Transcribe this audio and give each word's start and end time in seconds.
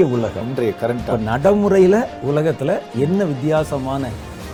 இன்றைய 0.00 0.16
உலகம் 0.18 0.46
இன்றைய 0.48 0.72
கரண்ட் 0.80 1.08
நடைமுறையில் 1.22 1.96
உலகத்தில் 2.22 2.72
என்ன 2.96 3.24
வித்தியாசமான 3.24 4.02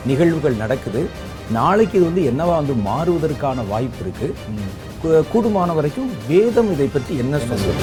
நிகழ்வுகள் 0.06 0.56
நடக்குது? 0.56 1.02
நாளைக்கு 1.50 1.94
இது 1.98 2.06
வந்து 2.06 2.22
என்னவா 2.30 2.54
வந்து 2.56 2.74
மாறுவதற்கான 2.86 3.66
வாய்ப்பு 3.68 4.00
இருக்கு? 4.04 4.28
கூடுமான 5.32 5.74
வரைக்கும் 5.74 6.10
வேதம் 6.28 6.72
இதை 6.72 6.88
பற்றி 6.88 7.14
என்ன 7.16 7.38
சொல்லுது 7.44 7.74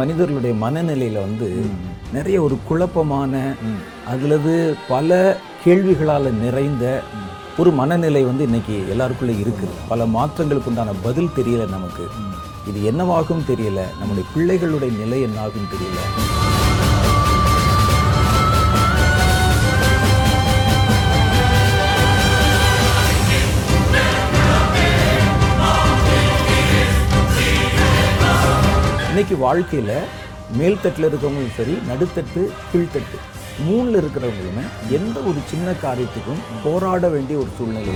மனிதர்களுடைய 0.00 0.54
மனநிலையில் 0.64 1.24
வந்து 1.26 1.48
நிறைய 2.16 2.36
ஒரு 2.46 2.56
குழப்பமான 2.68 3.32
அதுலது 4.12 4.54
பல 4.88 5.18
கேள்விகளால் 5.64 6.28
நிறைந்த 6.44 6.84
ஒரு 7.60 7.70
மனநிலை 7.78 8.22
வந்து 8.28 8.44
இன்னைக்கு 8.48 8.76
எல்லாருக்குள்ளே 8.92 9.34
இருக்குது. 9.44 9.74
பல 9.88 10.04
மாற்றங்களுக்கு 10.16 10.70
உண்டான 10.70 10.94
பதில் 11.06 11.34
தெரியல 11.38 11.64
நமக்கு. 11.76 12.04
இது 12.70 12.78
என்னவாகும் 12.90 13.46
தெரியல? 13.50 13.80
நம்முடைய 14.00 14.24
பிள்ளைகளுடைய 14.34 14.90
நிலை 15.02 15.20
என்னாகும் 15.26 15.70
தெரியல? 15.74 16.00
இன்னைக்கு 29.18 29.38
வாழ்க்கையில் 29.38 29.94
மேல்தட்டில் 30.58 31.06
இருக்கிறவங்களும் 31.06 31.56
சரி 31.56 31.72
நடுத்தட்டு 31.88 32.42
கீழ்த்தட்டு 32.68 33.18
மூணில் 33.62 33.98
இருக்கிறவங்களுமே 34.00 34.64
எந்த 34.92 35.16
ஒரு 35.28 35.40
சின்ன 35.48 35.74
காரியத்துக்கும் 35.82 36.44
போராட 36.62 37.08
வேண்டிய 37.08 37.38
ஒரு 37.38 37.50
சூழ்நிலை 37.56 37.94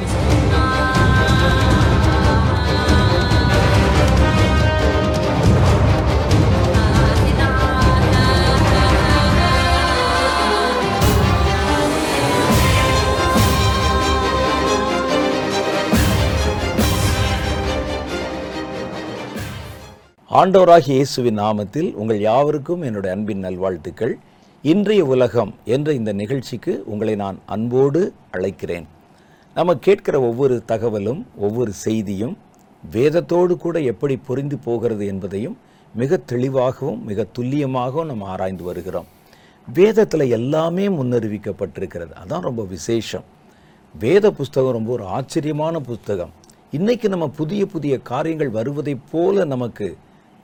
இருக்கு 20.41 20.93
இயேசுவின் 20.93 21.39
நாமத்தில் 21.39 21.93
உங்கள் 21.93 22.21
யாவருக்கும் 22.21 22.83
என்னுடைய 22.83 23.17
அன்பின் 23.17 23.39
நல்வாழ்த்துக்கள். 23.39 24.19
இன்றைய 24.63 25.05
உலகம் 25.05 25.55
என்ற 25.65 25.93
இந்த 25.93 26.13
நிகழ்ச்சிக்கு 26.13 26.83
உங்களை 26.87 27.15
நான் 27.15 27.39
அன்போடு 27.47 28.13
அழைக்கிறேன். 28.33 28.85
நம்ம 29.55 29.75
கேட்கிற 29.77 30.21
ஒவ்வொரு 30.21 30.63
தகவலும் 30.67 31.27
ஒவ்வொரு 31.37 31.73
செய்தியும் 31.73 32.39
வேதத்தோடு 32.93 33.57
கூட 33.57 33.81
எப்படி 33.81 34.17
புரிந்து 34.17 34.59
போகிறது 34.59 35.07
என்பதையும் 35.07 35.57
மிக 35.95 36.17
தெளிவாகவும் 36.17 37.05
மிக 37.05 37.27
துல்லியமாகவும் 37.39 38.07
நம்ம 38.07 38.27
ஆராய்ந்து 38.27 38.65
வருகிறோம். 38.65 39.07
வேதத்தில் 39.73 40.31
எல்லாமே 40.31 40.89
முன்னறிவிக்கப்பட்டிருக்கிறது. 40.89 42.15
அதான் 42.23 42.41
ரொம்ப 42.41 42.65
விசேஷம். 42.65 43.25
வேத 43.99 44.31
புஸ்தகம் 44.31 44.73
ரொம்ப 44.73 44.93
ஒரு 44.93 45.05
ஆச்சரியமான 45.05 45.81
புஸ்தகம். 45.81 46.33
இன்றைக்கி 46.73 47.09
நம்ம 47.09 47.29
புதிய 47.29 47.67
புதிய 47.67 47.99
காரியங்கள் 47.99 48.49
வருவதைப் 48.49 49.05
போல 49.11 49.45
நமக்கு 49.45 49.97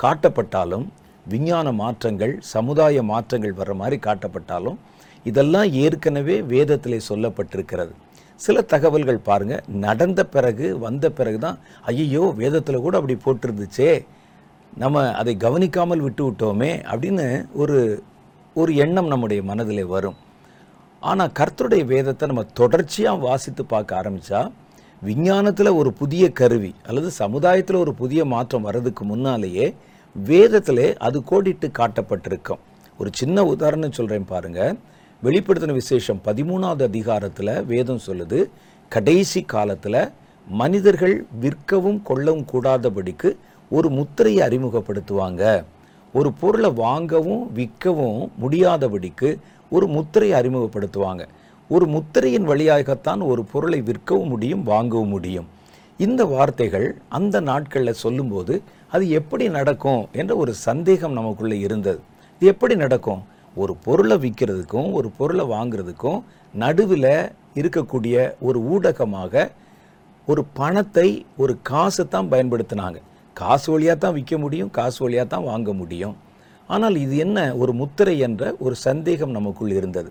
காட்டப்பட்டாலும் 0.02 0.86
விஞ்ஞான 1.32 1.72
மாற்றங்கள் 1.82 2.34
சமுதாய 2.54 3.02
மாற்றங்கள் 3.12 3.58
வர்ற 3.60 3.74
மாதிரி 3.80 3.96
காட்டப்பட்டாலும் 4.06 4.78
இதெல்லாம் 5.26 5.68
ஏற்கனவே 5.84 6.36
வேதத்தில் 6.52 7.06
சொல்லப்பட்டிருக்கிறது. 7.08 7.92
சில 8.40 8.60
தகவல்கள் 8.72 9.26
பாருங்கள் 9.28 9.64
நடந்த 9.84 10.20
பிறகு 10.34 10.66
வந்த 10.84 11.06
பிறகு 11.18 11.38
தான் 11.46 11.58
ஐயோ 11.92 12.22
வேதத்தில் 12.42 12.84
கூட 12.84 12.94
அப்படி 13.00 13.16
போட்டிருந்துச்சே 13.24 13.90
நம்ம 14.82 15.02
அதை 15.20 15.34
கவனிக்காமல் 15.44 16.04
விட்டு 16.06 16.22
விட்டோமே 16.26 16.70
அப்படின்னு 16.92 17.26
ஒரு 17.62 17.78
ஒரு 18.56 18.72
எண்ணம் 18.84 19.10
நம்முடைய 19.12 19.40
மனதிலே 19.50 19.84
வரும். 19.94 20.16
ஆனால் 21.02 21.34
கர்த்தருடைய 21.38 21.82
வேதத்தை 21.94 22.24
நம்ம 22.30 22.44
தொடர்ச்சியாக 22.60 23.22
வாசித்து 23.26 23.64
பார்க்க 23.72 24.00
ஆரம்பித்தா 24.00 24.40
விஞ்ஞானத்தில் 25.02 25.76
ஒரு 25.76 25.92
புதிய 25.92 26.32
கருவி 26.32 26.74
அல்லது 26.86 27.10
சமுதாயத்தில் 27.10 27.76
ஒரு 27.76 27.94
புதிய 27.94 28.24
மாற்றம் 28.24 28.62
வர்றதுக்கு 28.62 29.04
முன்னாலேயே 29.04 29.74
வேதத்திலே 30.26 30.96
அது 30.96 31.22
கோடிட்டு 31.30 31.66
காட்டப்பட்டிருக்கும். 31.78 32.58
ஒரு 32.98 33.10
சின்ன 33.12 33.44
உதாரணம் 33.44 33.92
சொல்கிறேன் 33.92 34.24
பாருங்கள் 34.24 34.76
வெளிப்படுத்தின 35.22 35.72
விசேஷம் 35.72 36.20
பதிமூணாவது 36.24 36.82
அதிகாரத்தில் 36.82 37.64
வேதம் 37.64 38.00
சொல்லுது 38.06 38.44
கடைசி 38.88 39.42
காலத்தில் 39.42 40.10
மனிதர்கள் 40.48 41.26
விற்கவும் 41.40 42.02
கொள்ளவும் 42.02 42.46
கூடாதபடிக்கு 42.52 43.36
ஒரு 43.70 43.90
முத்திரையை 43.90 44.48
அறிமுகப்படுத்துவாங்க. 44.48 45.64
ஒரு 46.12 46.32
பொருளை 46.32 46.70
வாங்கவும் 46.70 47.52
விற்கவும் 47.52 48.32
முடியாதபடிக்கு 48.42 49.36
ஒரு 49.70 49.86
முத்திரையை 49.86 50.40
அறிமுகப்படுத்துவாங்க. 50.40 51.28
ஒரு 51.74 51.86
முத்திரையின் 51.94 52.46
வழியாகத்தான் 52.50 53.22
ஒரு 53.30 53.42
பொருளை 53.52 53.78
விற்கவும் 53.88 54.30
முடியும் 54.32 54.62
வாங்கவும் 54.72 55.12
முடியும். 55.14 55.48
இந்த 56.04 56.22
வார்த்தைகள் 56.34 56.86
அந்த 57.18 57.36
நாட்களில் 57.48 58.00
சொல்லும்போது 58.02 58.54
அது 58.94 59.04
எப்படி 59.18 59.44
நடக்கும் 59.56 60.02
என்ற 60.20 60.32
ஒரு 60.42 60.52
சந்தேகம் 60.66 61.16
நமக்குள்ளே 61.18 61.56
இருந்தது. 61.66 62.00
இது 62.38 62.48
எப்படி 62.52 62.74
நடக்கும்? 62.84 63.22
ஒரு 63.62 63.72
பொருளை 63.86 64.16
விற்கிறதுக்கும் 64.22 64.88
ஒரு 64.98 65.08
பொருளை 65.18 65.44
வாங்குறதுக்கும் 65.54 66.20
நடுவில் 66.54 67.12
இருக்கக்கூடிய 67.60 68.16
ஒரு 68.48 68.58
ஊடகமாக 68.74 69.44
ஒரு 70.28 70.42
பணத்தை 70.60 71.08
ஒரு 71.42 71.56
காசை 71.70 72.04
தான் 72.14 72.30
பயன்படுத்தினாங்க. 72.32 72.98
காசு 73.40 73.68
வழியாக 73.72 73.98
தான் 74.04 74.16
விற்க 74.18 74.36
முடியும் 74.44 74.70
காசு 74.78 74.98
வழியாக 75.04 75.28
தான் 75.34 75.48
வாங்க 75.50 75.72
முடியும். 75.80 76.16
ஆனால் 76.74 76.96
இது 77.04 77.16
என்ன 77.26 77.38
ஒரு 77.62 77.74
முத்திரை 77.82 78.16
என்ற 78.28 78.42
ஒரு 78.64 78.74
சந்தேகம் 78.86 79.36
நமக்குள் 79.38 79.76
இருந்தது. 79.80 80.10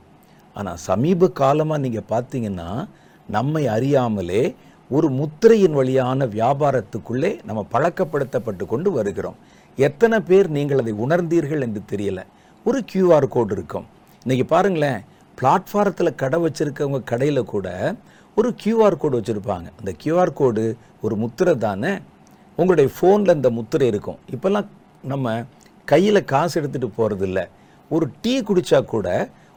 ஆனால் 0.60 0.80
சமீப 0.90 1.30
காலமாக 1.42 1.84
நீங்கள் 1.86 2.10
பார்த்தீங்கன்னா 2.14 2.70
நம்மை 3.36 3.64
அறியாமலே 3.76 4.42
ஒரு 4.96 5.08
முத்திரையின் 5.20 5.78
வழியான 5.80 6.26
வியாபாரத்துக்குள்ளே 6.38 7.32
நம்ம 7.48 7.62
பழக்கப்படுத்தப்பட்டு 7.74 8.66
கொண்டு 8.74 8.90
வருகிறோம். 8.98 9.38
எத்தனை 9.88 10.18
பேர் 10.30 10.48
நீங்கள் 10.58 10.82
அதை 10.82 10.94
உணர்ந்தீர்கள் 11.06 11.64
என்று 11.66 11.82
தெரியல. 11.92 12.20
ஒரு 12.66 12.80
கியூஆர் 12.92 13.28
கோடு 13.36 13.54
இருக்கும். 13.58 13.88
இன்றைக்கி 14.24 14.46
பாருங்களேன் 14.54 15.00
பிளாட்ஃபாரத்தில் 15.40 16.20
கடை 16.22 16.38
வச்சுருக்கவங்க 16.46 17.00
கடையில் 17.12 17.50
கூட 17.54 17.68
ஒரு 18.38 18.50
கியூஆர் 18.62 19.02
கோடு 19.02 19.18
வச்சுருப்பாங்க. 19.20 19.68
அந்த 19.80 19.92
கியூஆர் 20.02 20.38
கோடு 20.40 20.64
ஒரு 21.06 21.16
முத்திரை 21.24 21.54
தானே? 21.68 21.92
உங்களுடைய 22.60 22.90
ஃபோனில் 22.96 23.38
இந்த 23.40 23.50
முத்திரை 23.58 23.88
இருக்கும். 23.94 24.20
இப்போல்லாம் 24.36 24.68
நம்ம 25.12 25.36
கையில் 25.92 26.28
காசு 26.32 26.56
எடுத்துகிட்டு 26.60 26.90
போகிறதில்ல 27.00 27.42
ஒரு 27.96 28.06
டீ 28.24 28.34
குடித்தா 28.48 28.80
கூட 28.94 29.08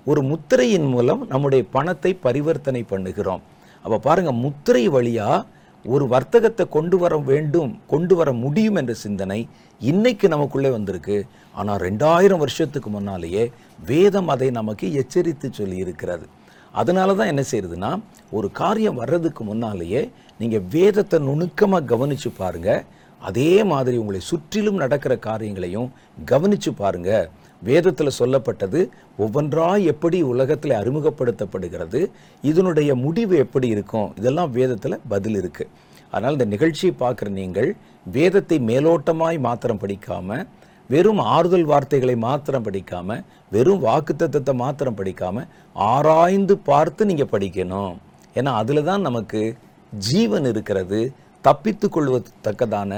ஒரு 0.06 0.20
முத்திரையின் 0.22 0.88
மூலம் 0.94 1.22
நம்முடைய 1.28 1.62
பணத்தை 1.76 2.10
பரிவர்த்தனை 2.26 2.82
பண்ணுகிறோம். 2.92 3.42
அப்போ 3.84 3.98
பாருங்கள் 4.06 4.42
முத்திரை 4.44 4.84
வழியாக 4.88 5.46
ஒரு 5.84 6.04
வர்த்தகத்தை 6.08 6.64
கொண்டு 6.68 6.96
வர 6.98 7.14
வேண்டும் 7.30 7.70
கொண்டு 7.92 8.14
வர 8.16 8.32
முடியும் 8.42 8.78
என்ற 8.80 8.92
சிந்தனை 9.04 9.40
இன்னைக்கு 9.80 10.26
நமக்குள்ளே 10.28 10.70
வந்திருக்கு. 10.76 11.16
ஆனால் 11.54 11.80
ரெண்டாயிரம் 11.86 12.42
வருஷத்துக்கு 12.44 12.90
முன்னாலேயே 12.90 13.44
வேதம் 13.90 14.28
அதை 14.28 14.48
நமக்கு 14.50 14.86
எச்சரித்து 15.02 15.48
சொல்லி 15.58 15.76
இருக்கிறது 15.84 16.26
அதனால 16.80 17.14
தான் 17.14 17.30
என்ன 17.32 17.42
செய்யுதுன்னா 17.52 17.90
ஒரு 18.30 18.48
காரியம் 18.60 18.98
வர்றதுக்கு 19.02 19.44
முன்னாலேயே 19.44 20.02
நீங்கள் 20.38 20.66
வேதத்தை 20.74 21.18
நுணுக்கமாக 21.28 21.88
கவனிச்சு 21.92 22.30
பாருங்கள் 22.38 22.84
அதே 23.20 23.52
மாதிரி 23.64 23.96
உங்களை 23.96 24.20
சுற்றிலும் 24.20 24.82
நடக்கிற 24.82 25.14
காரியங்களையும் 25.28 25.88
கவனிச்சு 26.26 26.70
பாருங்கள் 26.76 27.26
வேதத்தில் 27.68 28.18
சொல்லப்பட்டது 28.18 28.80
ஒவ்வொன்றாய் 29.24 29.84
எப்படி 29.92 30.18
உலகத்தில் 30.32 30.74
அறிமுகப்படுத்தப்படுகிறது 30.80 32.00
இதனுடைய 32.50 32.90
முடிவு 33.04 33.34
எப்படி 33.44 33.68
இருக்கும்? 33.74 34.08
இதெல்லாம் 34.20 34.50
வேதத்தில் 34.58 35.02
பதில் 35.12 35.38
இருக்கு. 35.40 35.66
அதனால் 36.12 36.36
இந்த 36.38 36.48
நிகழ்ச்சியை 36.54 36.92
பார்க்குற 37.02 37.28
நீங்கள் 37.40 37.70
வேதத்தை 38.16 38.56
மேலோட்டமாய் 38.70 39.38
மாத்திரம் 39.48 39.82
படிக்காமல் 39.82 40.44
வெறும் 40.90 41.20
ஆறுதல் 41.34 41.66
வார்த்தைகளை 41.70 42.14
மாத்திரம் 42.26 42.64
படிக்காம 42.68 43.18
வெறும் 43.54 43.82
வாக்குத்தத்தத்தை 43.88 44.52
மாத்திரம் 44.62 44.96
படிக்காம 45.00 45.44
ஆராய்ந்து 45.90 46.54
பார்த்து 46.70 47.08
நீங்க 47.10 47.26
படிக்கணும். 47.34 47.94
ஏன்னா 48.38 48.50
அதில் 48.62 48.88
தான் 48.88 49.06
நமக்கு 49.08 49.40
ஜீவன் 50.08 50.46
இருக்கிறது 50.52 51.00
தப்பித்து 51.44 51.86
கொள்வதற்கதான 51.88 52.92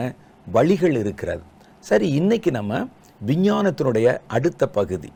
வழிகள் 0.46 0.96
இருக்கிறது. 1.02 1.44
சரி 1.84 2.06
இன்னைக்கு 2.20 2.50
நம்ம 2.58 2.80
விஞ்ஞானத்தினுடைய 3.28 4.08
அடுத்த 4.36 4.66
பகுதி 4.76 5.10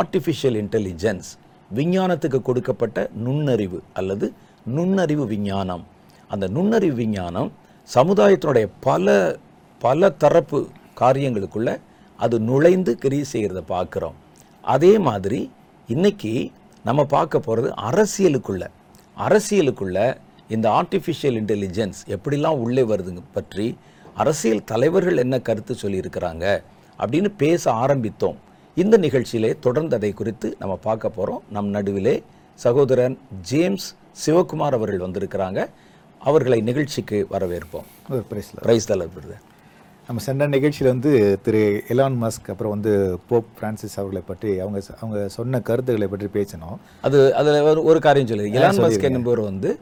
ஆர்டிஃபிஷியல் 0.00 0.56
இன்டெலிஜென்ஸ் 0.62 1.28
விஞ்ஞானத்துக்கு 1.70 2.38
கொடுக்கப்பட்ட 2.48 2.98
நுண்ணறிவு 3.24 3.78
அல்லது 3.98 4.26
நுண்ணறிவு 4.76 5.24
விஞ்ஞானம். 5.32 5.82
அந்த 6.28 6.44
நுண்ணறிவு 6.56 6.96
விஞ்ஞானம் 7.02 7.50
சமுதாயத்தினுடைய 7.88 8.66
பல 8.80 9.16
பல 9.80 10.10
தரப்பு 10.22 10.60
காரியங்களுக்குள்ள 11.00 11.72
அது 12.18 12.36
நுழைந்து 12.40 12.92
கிரி 13.02 13.18
செய்கிறத 13.32 13.60
பார்க்குறோம். 13.74 14.16
அதே 14.74 14.92
மாதிரி 15.08 15.40
இன்னைக்கு 15.88 16.32
நம்ம 16.84 17.00
பார்க்க 17.16 17.46
போகிறது 17.46 17.68
அரசியலுக்குள்ள. 17.88 18.64
அரசியலுக்குள்ள 19.26 19.98
இந்த 20.54 20.66
ஆர்டிஃபிஷியல் 20.80 21.36
இன்டெலிஜென்ஸ் 21.42 22.00
எப்படிலாம் 22.14 22.60
உள்ளே 22.64 22.82
வருதுங்க 22.82 23.22
பற்றி 23.32 23.68
அரசியல் 24.22 24.68
தலைவர்கள் 24.72 25.22
என்ன 25.24 25.36
கருத்து 25.48 25.74
சொல்லியிருக்கிறாங்க? 25.82 26.46
அப்படின்னு 27.02 27.30
பேச 27.44 27.64
ஆரம்பித்தோம். 27.84 28.38
இந்த 28.82 28.94
நிகழ்ச்சியிலே 29.04 29.50
தொடர்ந்து 29.66 29.96
அதை 29.98 30.10
குறித்து 30.20 30.48
நம்ம 30.62 30.74
பார்க்க 30.88 31.16
போகிறோம் 31.16 31.42
நம் 31.56 31.70
நடுவிலே 31.76 32.16
சகோதரன் 32.64 33.18
ஜேம்ஸ் 33.50 33.88
சிவகுமார் 34.22 34.76
அவர்கள் 34.78 35.04
வந்திருக்கிறாங்க. 35.06 35.60
அவர்களை 36.28 36.58
நிகழ்ச்சிக்கு 36.68 37.18
வரவேற்போம். 37.34 37.86
பிரைஸ் 38.66 38.90
தலைவர் 38.92 39.36
நம்ம 40.08 40.22
சென்ற 40.26 40.44
நிகழ்ச்சியில் 40.54 40.92
வந்து 40.92 41.10
திரு 41.44 41.60
எலான் 41.92 42.14
மஸ்க் 42.22 42.46
அப்புறம் 42.52 42.74
வந்து 42.74 42.92
போப் 43.28 43.48
பிரான்சிஸ் 43.58 43.96
அவர்களை 44.00 44.22
பற்றி 44.30 44.50
அவங்க 44.64 44.78
அவங்க 45.00 45.18
சொன்ன 45.34 45.60
கருத்துக்களை 45.68 46.08
பற்றி 46.12 46.28
பேசினோம். 46.36 46.78
அது 47.06 47.18
அதில் 47.40 47.82
ஒரு 47.90 47.98
காரியம் 48.06 48.30
சொல்லுது 48.30 48.54
எலான் 48.58 48.80
மஸ்க் 48.84 49.06
என்பவர் 49.10 49.42
வந்து 49.50 49.72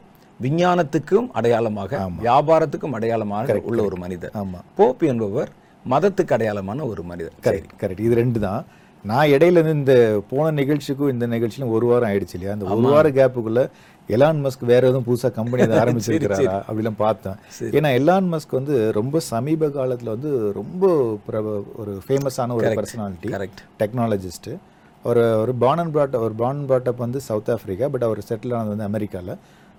விஞ்ஞானத்துக்கும் 0.45 1.29
அடையாளமாக 1.39 2.01
வியாபாரத்துக்கும் 2.23 2.95
அடையாளமாக 2.97 3.55
உள்ள 3.69 3.79
ஒரு 3.89 3.99
மனிதர். 4.03 4.35
ஆமாம் 4.41 4.67
போப் 4.79 5.05
என்பவர் 5.11 5.51
மதத்துக்கு 5.87 6.35
அடையாளமான 6.35 6.85
ஒரு 6.91 7.03
மனிதர் 7.03 7.35
கரெக்ட் 7.45 7.73
கரெக்ட் 7.81 8.05
இது 8.07 8.15
ரெண்டு 8.15 8.39
தான். 8.39 8.61
நான் 9.05 9.31
இடையில 9.33 9.59
இருந்து 9.59 9.77
இந்த 9.81 9.95
போன 10.29 10.51
நிகழ்ச்சிக்கும் 10.61 11.11
இந்த 11.13 11.25
நிகழ்ச்சியிலும் 11.33 11.73
ஒரு 11.75 11.85
வாரம் 11.85 12.09
ஆயிடுச்சு 12.09 12.35
இல்லையா? 12.37 12.53
அந்த 12.55 12.65
ஒரு 12.75 12.87
வார 12.93 13.09
கேப்புக்குள்ள 13.17 13.61
எலான் 14.09 14.41
மஸ்க் 14.43 14.63
வேற 14.71 14.81
எதுவும் 14.87 15.05
புதுசா 15.07 15.29
கம்பெனி 15.37 15.61
ஆரம்பிச்சிருக்கிறாரா? 15.83 16.55
அப்படிலாம் 16.67 16.99
பார்த்தேன். 17.03 17.37
ஏன்னா 17.77 17.89
எலான் 17.99 18.29
மஸ்க் 18.33 18.57
வந்து 18.59 18.75
ரொம்ப 18.91 19.19
சமீப 19.29 19.69
காலத்துல 19.77 20.13
வந்து 20.15 20.31
ரொம்ப 20.53 20.83
ஒரு 21.77 21.93
ஃபேமஸான 22.05 22.55
ஒரு 22.57 22.69
பர்சனாலிட்டி 22.79 23.31
கரெக்ட் 23.35 23.61
டெக்னாலஜிஸ்ட் 23.81 24.49
ஒரு 25.05 25.23
ஒரு 25.41 25.53
பார்ன் 25.55 25.81
அண்ட் 25.81 25.93
ப்ராட் 25.95 26.15
ஒரு 26.19 26.35
பார்ன் 26.35 26.67
ப்ராட்டப் 26.69 27.03
வந்து 27.05 27.21
சவுத் 27.21 27.51
ஆஃப்ரிக்கா 27.55 27.87
பட் 27.87 28.03
அவர் 28.03 28.27
செட்டில் 28.29 28.55
ஆனது 28.55 28.73
வந்து 28.73 28.83
அமெரிக்காவில் 28.83 29.35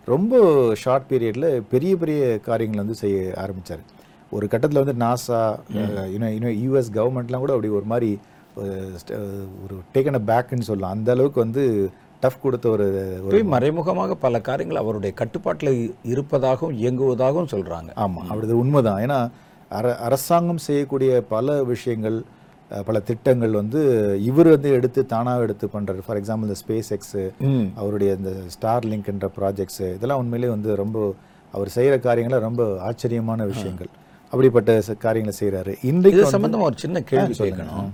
ரொம்ப 0.08 0.34
ஷார்ட் 0.74 1.08
பீரியடில் 1.10 1.48
பெரிய 1.70 1.96
பெரிய 1.96 2.20
காரியங்களை 2.44 2.80
வந்து 2.82 3.00
செய்ய 3.02 3.16
ஆரம்பிச்சார். 3.36 3.82
ஒரு 4.36 4.46
கட்டத்தில் 4.52 4.82
வந்து 4.82 4.96
நாசா 5.04 5.38
இன்னும் 6.14 6.34
இன்னும் 6.36 6.56
யூஎஸ் 6.64 6.90
கவர்மெண்ட்லாம் 6.98 7.44
கூட 7.44 7.54
அப்படி 7.56 7.70
ஒரு 7.78 7.86
மாதிரி 7.92 8.10
ஒரு 9.64 9.74
டேக்கன் 9.94 10.18
அ 10.20 10.22
பேக்குன்னு 10.30 10.68
சொல்லலாம். 10.68 10.94
அந்த 10.96 11.10
அளவுக்கு 11.14 11.38
வந்து 11.44 11.64
டஃப் 12.22 12.40
கொடுத்த 12.44 12.66
ஒரு 12.74 12.86
மறைமுகமாக 13.52 14.14
பல 14.24 14.40
காரியங்கள் 14.48 14.80
அவருடைய 14.82 15.12
கட்டுப்பாட்டில் 15.20 15.74
இருப்பதாகவும் 16.12 16.78
இயங்குவதாகவும் 16.80 17.52
சொல்றாங்க. 17.52 17.90
ஆமாம் 18.04 18.26
அப்படி 18.30 18.58
உண்மைதான். 18.62 19.00
ஏன்னா 19.04 19.18
அர 19.78 19.86
அரசாங்கம் 20.06 20.64
செய்யக்கூடிய 20.66 21.12
பல 21.34 21.56
விஷயங்கள் 21.72 22.18
பல 22.88 22.98
திட்டங்கள் 23.10 23.52
வந்து 23.60 23.80
இவர் 24.28 24.48
வந்து 24.54 24.70
எடுத்து 24.78 25.00
தானாக 25.12 25.44
எடுத்து 25.46 25.66
பண்றாரு. 25.74 26.00
ஃபார் 26.06 26.18
எக்ஸாம்பிள் 26.20 26.48
இந்த 26.48 26.58
ஸ்பேஸ் 26.62 26.90
எக்ஸு 26.96 27.22
அவருடைய 27.80 28.10
இந்த 28.18 28.32
ஸ்டார் 28.54 28.88
லிங்க்ன்ற 28.92 29.28
ப்ராஜெக்ட்ஸு 29.38 29.86
இதெல்லாம் 29.96 30.22
உண்மையிலேயே 30.24 30.52
வந்து 30.56 30.72
ரொம்ப 30.82 30.98
அவர் 31.54 31.70
செய்கிற 31.76 31.94
காரியங்களை 32.08 32.38
ரொம்ப 32.48 32.62
ஆச்சரியமான 32.88 33.46
விஷயங்கள். 33.52 33.90
அப்படிப்பட்ட 34.32 34.70
காரியங்களை 35.04 35.34
செய்கிறாரு 35.40 35.72
இன்றைக்கு 35.90 36.20
இது 36.20 36.32
சம்பந்தமா 36.36 36.64
ஒரு 36.70 36.78
சின்ன 36.84 37.00
கேள்வி 37.10 37.34
கேட்கணும். 37.42 37.90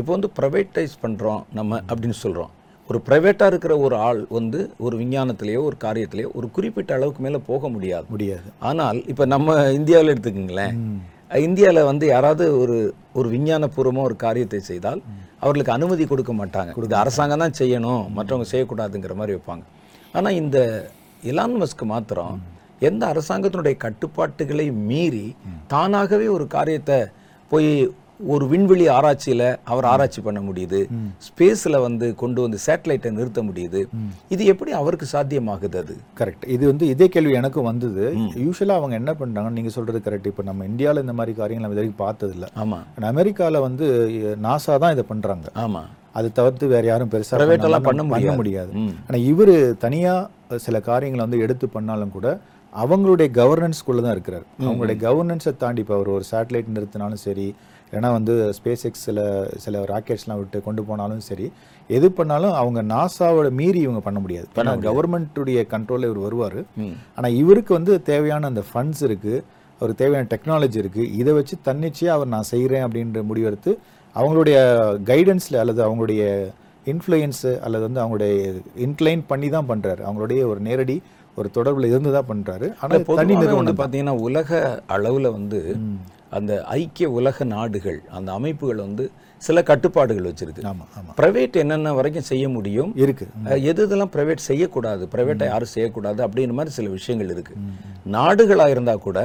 இப்போ 0.00 0.10
வந்து 0.16 0.28
ப்ரைவேட்டைஸ் 0.38 0.94
பண்றோம் 1.02 1.42
நம்ம 1.58 1.80
அப்படின்னு 1.90 2.16
சொல்றோம். 2.22 2.52
ஒரு 2.88 2.98
ப்ரைவேட்டாக 3.06 3.50
இருக்கிற 3.52 3.74
ஒரு 3.84 3.96
ஆள் 4.06 4.20
வந்து 4.38 4.58
ஒரு 4.86 4.94
விஞ்ஞானத்திலேயோ 5.02 5.60
ஒரு 5.68 5.76
காரியத்திலேயோ 5.84 6.28
ஒரு 6.38 6.46
குறிப்பிட்ட 6.56 6.90
அளவுக்கு 6.96 7.22
மேலே 7.26 7.38
போக 7.50 7.68
முடியாது. 7.74 8.06
முடியாது. 8.14 8.48
ஆனால் 8.70 8.98
இப்போ 9.12 9.24
நம்ம 9.34 9.56
இந்தியாவில் 9.78 10.12
எடுத்துக்கங்களேன். 10.14 10.76
இந்தியாவில் 11.46 11.88
வந்து 11.90 12.04
யாராவது 12.14 12.44
ஒரு 12.62 12.76
ஒரு 13.18 13.28
விஞ்ஞானபூர்வமாக 13.34 14.08
ஒரு 14.08 14.16
காரியத்தை 14.26 14.60
செய்தால் 14.70 15.00
அவர்களுக்கு 15.42 15.76
அனுமதி 15.76 16.04
கொடுக்க 16.12 16.32
மாட்டாங்க. 16.40 16.70
இது 16.88 16.96
அரசாங்கம் 17.04 17.42
தான் 17.44 17.58
செய்யணும். 17.62 18.04
மற்றவங்க 18.18 18.48
செய்யக்கூடாதுங்கிற 18.52 19.16
மாதிரி 19.20 19.34
வைப்பாங்க. 19.36 19.64
ஆனால் 20.16 20.38
இந்த 20.42 20.58
எலான் 21.30 21.58
மஸ்க் 21.62 21.84
மாத்திரம் 21.94 22.36
எந்த 22.88 23.02
அரசாங்கத்தினுடைய 23.12 23.76
கட்டுப்பாட்டுகளை 23.84 24.66
மீறி 24.88 25.26
தானாகவே 25.74 26.26
ஒரு 26.38 26.46
காரியத்தை 26.56 26.98
போய் 27.50 27.70
ஒரு 28.32 28.44
விண்வெளி 28.50 28.84
ஆராய்ச்சியில 28.96 29.42
அவர் 29.70 29.86
ஆராய்ச்சி 29.90 30.20
பண்ண 30.26 30.40
முடியுது. 30.46 30.78
ஸ்பேஸ்ல 31.26 31.80
வந்து 31.86 32.06
கொண்டு 32.22 32.40
வந்து 32.44 32.58
சேட்டலைட்டை 32.66 33.10
நிறுத்த 33.16 33.40
முடியுது. 33.48 33.80
இது 34.34 34.42
எப்படி 34.52 34.70
அவருக்கு 34.78 35.06
சாத்தியமாகுது 35.12 35.76
அது? 35.82 35.94
கரெக்ட் 36.20 36.46
இது 36.54 36.64
வந்து 36.70 36.86
இதே 36.92 37.08
கேள்வி 37.14 37.34
எனக்கும் 37.40 37.68
வந்தது. 37.70 38.06
யூஸ்வலாக 38.46 38.80
அவங்க 38.80 38.96
என்ன 39.00 39.12
பண்ணுறாங்கன்னு 39.20 39.58
நீங்கள் 39.58 39.76
சொல்கிறது 39.76 40.00
கரெக்ட் 40.06 40.30
இப்போ 40.32 40.44
நம்ம 40.50 40.64
இந்தியாவில் 40.70 41.04
இந்த 41.04 41.16
மாதிரி 41.18 41.34
காரியங்கள் 41.40 41.66
நம்ம 41.66 41.76
இது 41.76 41.82
வரைக்கும் 41.82 42.04
பார்த்ததில்ல. 42.06 42.48
ஆமா. 42.64 42.80
ஆனால் 42.96 43.10
அமெரிக்காவில் 43.14 43.64
வந்து 43.68 43.86
நாசா 44.48 44.78
தான் 44.84 44.96
இதை 44.96 45.06
பண்ணுறாங்க 45.12 45.46
ஆமா. 45.66 45.84
அது 46.18 46.28
தவிர்த்து 46.40 46.74
வேற 46.74 46.84
யாரும் 46.92 47.12
பெருசாக 47.14 47.82
பண்ண 47.90 48.32
முடியாது. 48.40 48.72
ஆனால் 49.06 49.24
இவர் 49.32 49.56
தனியாக 49.86 50.58
சில 50.66 50.80
காரியங்களை 50.90 51.22
வந்து 51.26 51.44
எடுத்து 51.46 51.68
பண்ணாலும் 51.76 52.16
கூட 52.18 52.28
அவங்களுடைய 52.82 53.28
கவர்னன்ஸ்குள்ளே 53.40 54.02
தான் 54.06 54.14
இருக்கிறார். 54.16 54.44
அவங்களுடைய 54.66 54.96
கவர்னன்ஸை 55.06 55.52
தாண்டி 55.62 55.82
இப்போ 55.84 55.94
அவர் 55.98 56.10
ஒரு 56.16 56.24
சேட்டலைட் 56.30 56.74
நிறுத்தினாலும் 56.76 57.22
சரி 57.26 57.46
இல்லைன்னா 57.86 58.10
வந்து 58.16 58.34
ஸ்பேஸ் 58.58 58.84
எக்ஸ் 58.88 59.04
சில 59.08 59.18
சில 59.64 59.82
ராக்கெட்ஸ்லாம் 59.90 60.38
விட்டு 60.40 60.58
கொண்டு 60.68 60.82
போனாலும் 60.88 61.24
சரி 61.28 61.46
எது 61.96 62.08
பண்ணாலும் 62.18 62.54
அவங்க 62.60 62.80
நாசாவோட 62.94 63.48
மீறி 63.60 63.80
இவங்க 63.86 64.00
பண்ண 64.06 64.18
முடியாது. 64.24 64.46
ஏன்னா 64.60 64.72
கவர்மெண்ட்டுடைய 64.88 65.58
கண்ட்ரோலில் 65.74 66.08
இவர் 66.10 66.24
வருவார். 66.26 66.58
ஆனால் 67.16 67.36
இவருக்கு 67.42 67.72
வந்து 67.78 67.92
தேவையான 68.10 68.48
அந்த 68.52 68.64
ஃபண்ட்ஸ் 68.70 69.02
இருக்குது 69.08 69.42
அவருக்கு 69.80 70.02
தேவையான 70.02 70.28
டெக்னாலஜி 70.34 70.78
இருக்குது 70.82 71.10
இதை 71.20 71.32
வச்சு 71.38 71.54
தன்னிச்சையாக 71.68 72.16
அவர் 72.18 72.32
நான் 72.34 72.50
செய்கிறேன் 72.52 72.84
அப்படின்ற 72.86 73.22
முடிவெடுத்து 73.30 73.72
அவங்களுடைய 74.16 74.58
கைடன்ஸில் 75.10 75.60
அல்லது 75.62 75.80
அவங்களுடைய 75.86 76.22
இன்ஃப்ளூயன்ஸு 76.92 77.52
அல்லது 77.66 77.84
வந்து 77.88 78.02
அவங்களுடைய 78.02 78.32
இன்க்ளைன் 78.86 79.22
பண்ணி 79.30 79.48
தான் 79.56 79.68
பண்ணுறாரு 79.70 80.02
அவங்களுடைய 80.08 80.40
ஒரு 80.52 80.60
நேரடி 80.68 80.96
ஒரு 81.36 81.48
தொடர்பில் 81.54 81.90
இருந்து 81.90 82.12
தான் 82.12 82.28
பண்ணுறாரு 82.28 82.66
ஆனால் 82.78 82.92
தனி 83.20 83.34
நிறுவனம் 83.42 83.80
பார்த்தீங்கன்னா 83.80 84.16
உலக 84.22 84.50
அளவுல 84.90 85.30
வந்து 85.32 85.60
அந்த 86.32 86.52
ஐக்கிய 86.76 87.06
உலக 87.12 87.44
நாடுகள் 87.50 87.98
அந்த 88.10 88.28
அமைப்புகள் 88.32 88.80
வந்து 88.82 89.04
சில 89.42 89.62
கட்டுப்பாடுகள் 89.62 90.28
வச்சிருக்கு. 90.28 90.62
ஆமாம் 90.64 90.88
ஆமாம் 90.94 91.14
பிரைவேட் 91.18 91.56
என்னென்ன 91.56 91.92
வரைக்கும் 91.92 92.26
செய்ய 92.28 92.44
முடியும்? 92.48 92.90
இருக்குது 92.96 93.32
அஹ், 93.46 93.60
எது 93.70 93.80
இதெல்லாம் 93.86 94.12
பிரைவேட் 94.14 94.46
செய்யக்கூடாது? 94.46 95.04
பிரைவேட்டை 95.12 95.46
யாரும் 95.46 95.72
செய்யக்கூடாது? 95.72 96.20
அப்படின்ற 96.26 96.54
மாதிரி 96.54 96.74
சில 96.74 96.88
விஷயங்கள் 96.94 97.32
இருக்கு. 97.34 97.54
நாடுகளா 98.16 98.66
இருந்தா 98.68 98.94
கூட 99.00 99.18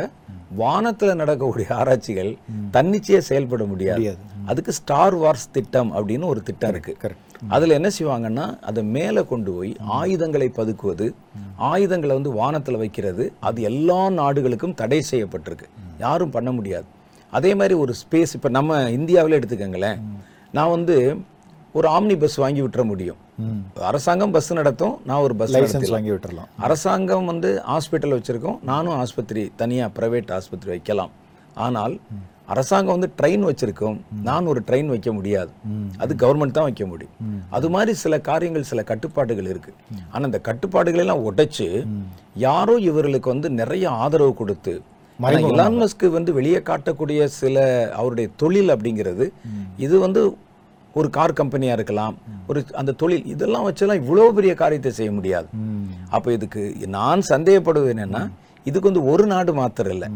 வானத்துல 0.59 1.15
நடக்கக்கூடிய 1.15 1.75
ஆராய்ச்சிகள் 1.75 2.37
தன்னிச்சையா 2.71 3.17
செயல்பட 3.17 3.63
முடியாது. 3.63 4.17
அதுக்கு 4.45 4.71
ஸ்டார் 4.71 5.17
வார்ஸ் 5.17 5.51
திட்டம் 5.51 5.91
அப்படின்னு 5.95 6.25
ஒரு 6.25 6.43
திட்டம் 6.43 6.69
இருக்கு. 6.69 6.97
கரெக்ட் 7.01 7.29
அதுல 7.47 7.73
என்ன 7.73 7.89
செய்வாங்கன்னா 7.99 8.59
அதை 8.59 8.83
மேலே 8.83 9.25
கொண்டு 9.25 9.51
போய் 9.51 9.75
ஆயுதங்களை 9.79 10.51
பதுக்குவது 10.55 11.13
ஆயுதங்களை 11.55 12.19
வந்து 12.19 12.33
வானத்துல 12.33 12.77
வைக்கிறது 12.77 13.33
அது 13.39 13.61
எல்லா 13.61 14.09
நாடுகளுக்கும் 14.09 14.73
தடை 14.73 15.05
செய்யப்பட்டிருக்கு. 15.11 15.67
யாரும் 15.99 16.29
பண்ண 16.29 16.51
முடியாது. 16.51 16.85
அதே 17.31 17.55
மாதிரி 17.55 17.73
ஒரு 17.73 17.93
ஸ்பேஸ் 18.01 18.33
இப்ப 18.33 18.49
நம்ம 18.49 18.89
இந்தியாவில் 18.89 19.39
எடுத்துக்கங்களேன். 19.39 19.99
நான் 20.51 20.69
வந்து 20.69 21.17
ஒரு 21.73 21.89
ஆம்னி 21.89 22.19
பஸ் 22.19 22.35
வாங்கி 22.35 22.61
விட்டுற 22.61 22.83
முடியும். 22.83 23.15
அரசாங்கம் 23.89 24.33
பஸ் 24.35 24.49
நடத்தும் 24.59 24.95
நான் 25.09 25.23
ஒரு 25.27 25.35
பஸ் 25.39 25.53
லைசன்ஸ் 25.55 25.93
வாங்கி 25.95 26.11
விட்டுறலாம். 26.13 26.49
அரசாங்கம் 26.67 27.29
வந்து 27.31 27.49
ஹாஸ்பிட்டல் 27.71 28.15
வச்சிருக்கோம். 28.17 28.59
நானும் 28.71 28.97
ஆஸ்பத்திரி 29.03 29.43
தனியா 29.61 29.87
பிரைவேட் 29.97 30.31
ஆஸ்பத்திரி 30.37 30.71
வைக்கலாம். 30.75 31.13
ஆனால் 31.65 31.95
அரசாங்கம் 32.53 32.95
வந்து 32.95 33.09
ட்ரெயின் 33.19 33.43
வச்சிருக்கோம். 33.47 33.97
நான் 34.27 34.49
ஒரு 34.51 34.61
ட்ரெயின் 34.67 34.89
வைக்க 34.93 35.09
முடியாது. 35.17 35.51
அது 36.03 36.13
கவர்மெண்ட் 36.23 36.55
தான் 36.57 36.67
வைக்க 36.69 36.85
முடியும். 36.91 37.15
அது 37.57 37.67
மாதிரி 37.75 37.91
சில 38.03 38.19
காரியங்கள் 38.29 38.69
சில 38.71 38.83
கட்டுப்பாடுகள் 38.91 39.49
இருக்கு. 39.51 39.73
ஆனா 40.11 40.23
அந்த 40.29 40.41
கட்டுப்பாடுகளை 40.49 41.03
எல்லாம் 41.05 41.25
உடைச்சு 41.29 41.67
யாரோ 42.47 42.75
இவர்களுக்கு 42.89 43.29
வந்து 43.35 43.51
நிறைய 43.61 43.85
ஆதரவு 44.05 44.33
கொடுத்து 44.41 44.75
மஸ்க் 45.81 46.03
வந்து 46.15 46.31
வெளியே 46.37 46.59
காட்டக்கூடிய 46.69 47.23
சில 47.39 47.65
அவருடைய 47.97 48.27
தொழில் 48.41 48.71
அப்படிங்கிறது 48.75 49.25
இது 49.85 49.95
வந்து 50.05 50.21
ஒரு 50.99 51.07
கார் 51.17 51.39
கம்பெனியா 51.39 51.73
இருக்கலாம் 51.77 52.15
ஒரு 52.49 52.59
அந்த 52.79 52.95
தொழில் 53.01 53.27
இதெல்லாம் 53.33 53.65
வச்செல்லாம் 53.67 54.01
இவ்வளவு 54.01 54.35
பெரிய 54.37 54.53
காரியத்தை 54.61 54.91
செய்ய 54.99 55.11
முடியாது. 55.17 55.47
அப்போ 56.15 56.29
இதுக்கு 56.37 56.61
நான் 56.97 57.29
சந்தேகப்படுவது 57.33 57.93
என்னன்னா 57.95 58.23
இதுக்கு 58.65 58.89
வந்து 58.89 59.03
ஒரு 59.11 59.23
நாடு 59.31 59.51
மாத்திரம் 59.59 59.93
இல்லை. 59.95 60.07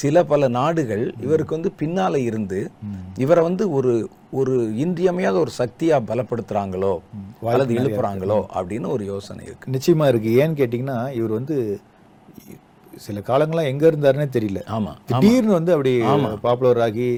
சில 0.00 0.24
பல 0.30 0.48
நாடுகள் 0.56 1.04
இவருக்கு 1.24 1.56
வந்து 1.56 1.70
பின்னால 1.80 2.16
இருந்து 2.28 2.58
இவரை 3.24 3.42
வந்து 3.48 3.64
ஒரு 3.76 3.92
ஒரு 4.38 4.54
இன்றியமையாத 4.84 5.36
ஒரு 5.44 5.52
சக்தியா 5.60 5.98
பலப்படுத்துறாங்களோ 6.08 6.94
அல்லது 7.52 7.74
எழுப்புறாங்களோ 7.80 8.38
அப்படின்னு 8.56 8.88
ஒரு 8.96 9.04
யோசனை 9.12 9.44
இருக்கு. 9.48 9.72
நிச்சயமா 9.76 10.08
இருக்கு. 10.12 10.30
ஏன்னு 10.40 10.58
கேட்டிங்கன்னா 10.60 10.98
இவர் 11.18 11.38
வந்து 11.38 11.56
சில 13.06 13.20
காலங்களாக 13.30 13.70
எங்க 13.72 13.84
இருந்தாருன்னே 13.90 14.28
தெரியல. 14.36 14.60
ஆமா 14.76 14.92
திடீர்னு 15.08 15.56
வந்து 15.58 15.72
அப்படி 15.76 15.94
பாப்புலர் 16.44 16.84
ஆகி 16.88 17.08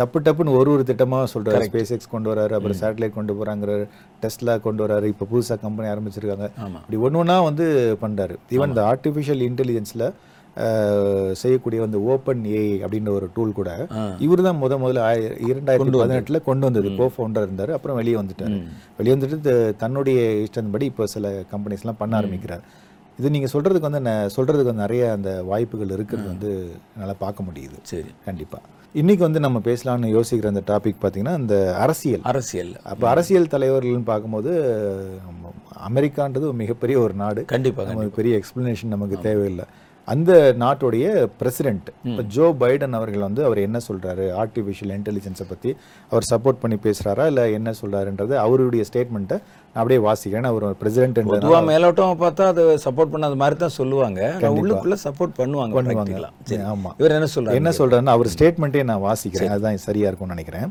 டப்பு 0.00 0.18
டப்புன்னு 0.24 0.54
ஒரு 0.60 0.70
ஒரு 0.74 0.82
திட்டமா 0.88 1.18
சொல்றாரு. 1.34 1.66
ஸ்பேஸ் 1.68 1.92
எக்ஸ் 1.94 2.12
கொண்டு 2.14 2.28
வராரு 2.32 2.54
அப்புறம் 2.56 2.78
சேட்டலைட் 2.80 3.18
கொண்டு 3.18 3.34
போறாங்கிறாரு 3.38 3.84
டெஸ்லா 4.22 4.54
கொண்டு 4.66 4.82
வராரு 4.84 5.06
இப்போ 5.12 5.26
புதுசா 5.32 5.56
கம்பெனி 5.66 5.88
ஆரம்பிச்சிருக்காங்க. 5.92 6.48
இப்படி 6.80 6.98
ஒன்று 7.06 7.20
ஒன்றா 7.22 7.36
வந்து 7.50 7.66
பண்றாரு. 8.04 8.34
ஈவன் 8.56 8.72
இந்த 8.72 8.84
ஆர்டிஃபிஷியல் 8.92 9.44
இன்டெலிஜென்ஸ்ல 9.50 10.06
செய்யக்கூடிய 11.40 11.86
அந்த 11.86 11.98
ஓப்பன் 12.12 12.42
ஏஐ 12.58 12.68
அப்படின்ற 12.84 13.10
ஒரு 13.16 13.26
டூல் 13.34 13.56
கூட 13.58 13.70
இவர் 14.26 14.46
தான் 14.46 14.60
முத 14.62 14.76
முதல்ல 14.82 15.02
இரண்டாயிரத்தி 15.50 15.98
பதினெட்டுல 16.02 16.38
கொண்டு 16.46 16.66
வந்தது. 16.68 16.90
கோ 16.98 17.06
ஃபவுண்டர் 17.14 17.46
இருந்தார் 17.46 17.72
அப்புறம் 17.76 17.98
வெளியே 18.00 18.16
வந்துட்டார். 18.20 18.54
வெளியே 18.98 19.14
வந்துட்டு 19.16 19.54
தன்னுடைய 19.82 20.18
இஷ்டத்தின்படி 20.44 20.86
இப்போ 20.92 21.06
சில 21.14 21.32
கம்பெனிஸ்லாம் 21.52 22.00
பண்ண 22.02 22.14
ஆரம்பிக்கிறார். 22.20 22.64
இது 23.18 23.30
நீங்க 23.30 23.48
சொல்றதுக்கு 23.52 23.88
வந்து 23.88 24.00
சொல்றதுக்கு 24.36 24.70
வந்து 24.70 24.84
நிறைய 24.84 25.12
அந்த 25.12 25.42
வாய்ப்புகள் 25.42 25.90
இருக்கிறது 25.90 26.28
வந்து 26.28 26.50
என்னால் 26.98 27.14
பார்க்க 27.18 27.44
முடியுது. 27.44 27.78
சரி. 27.82 28.10
கண்டிப்பா. 28.24 28.58
இன்னைக்கு 28.92 29.24
வந்து 29.24 29.40
நம்ம 29.40 29.58
பேசலாம்னு 29.58 30.10
யோசிக்கிற 30.16 30.46
அந்த 30.46 30.62
டாபிக் 30.66 31.02
பார்த்தீங்கன்னா 31.02 31.38
இந்த 31.38 31.76
அரசியல். 31.76 32.20
அரசியல். 32.22 32.76
அப்போ 32.82 33.08
அரசியல் 33.08 33.44
தலைவர்கள்னு 33.44 34.02
பார்க்கும்போது 34.02 34.52
அமெரிக்கான்றது 35.88 36.46
ஒரு 36.50 36.52
மிகப்பெரிய 36.52 36.98
ஒரு 36.98 37.14
நாடு. 37.14 37.44
கண்டிப்பாக 37.44 37.88
நமக்கு 37.88 38.10
பெரிய 38.10 38.40
எக்ஸ்பிளனேஷன் 38.40 38.94
நமக்கு 38.94 39.18
தேவையில்லை. 39.18 39.64
அந்த 40.04 40.54
நாட்டுடைய 40.58 41.06
பிரசிடென்ட் 41.38 41.88
இப்போ 42.04 42.22
ஜோ 42.22 42.56
பைடன் 42.60 42.90
அவர்கள் 42.90 43.20
வந்து 43.20 43.44
அவர் 43.44 43.58
என்ன 43.58 43.78
சொல்றாரு? 43.88 44.26
ஆர்டிஃபிஷியல் 44.42 44.92
இன்டெலிஜென்ஸை 44.98 45.46
பத்தி 45.48 45.76
அவர் 46.10 46.26
சப்போர்ட் 46.30 46.60
பண்ணி 46.60 46.76
பேசுறாரா? 46.76 47.26
இல்லை 47.26 47.52
என்ன 47.52 47.72
சொல்றாருன்றது 47.82 48.34
அவருடைய 48.34 48.84
ஸ்டேட்மெண்ட்டை 48.92 49.38
அப்படியே 49.76 50.00
வாசிக்கிறேன் 50.04 50.48
அவர் 50.50 50.66
பிரசிடென்ட் 50.80 51.18
பொதுவா 51.28 51.58
மேலோட்டம் 51.68 52.20
பார்த்தா 52.22 52.46
அது 52.52 52.62
சப்போர்ட் 52.84 53.12
பண்ணாத 53.14 53.36
மாதிரி 53.42 53.56
தான் 53.62 53.74
சொல்லுவாங்க 53.78 54.20
உள்ளுக்குள்ள 54.56 54.98
சப்போர்ட் 55.04 55.34
பண்ணுவாங்க 55.40 55.74
practical-ஆ. 55.78 56.30
சரி. 56.50 56.60
ஆமா 56.72 56.92
இவர் 57.00 57.16
என்ன 57.16 57.28
சொல்றாரு 57.34 57.58
என்ன 57.60 57.72
சொல்றாருன்னா 57.80 58.14
அவர் 58.16 58.32
ஸ்டேட்மெண்ட்டே 58.34 58.84
நான் 58.90 59.04
வாசிக்கிறேன் 59.06 59.52
அதுதான் 59.54 59.86
சரியா 59.88 60.08
இருக்கும்னு 60.08 60.36
நினைக்கிறேன் 60.36 60.68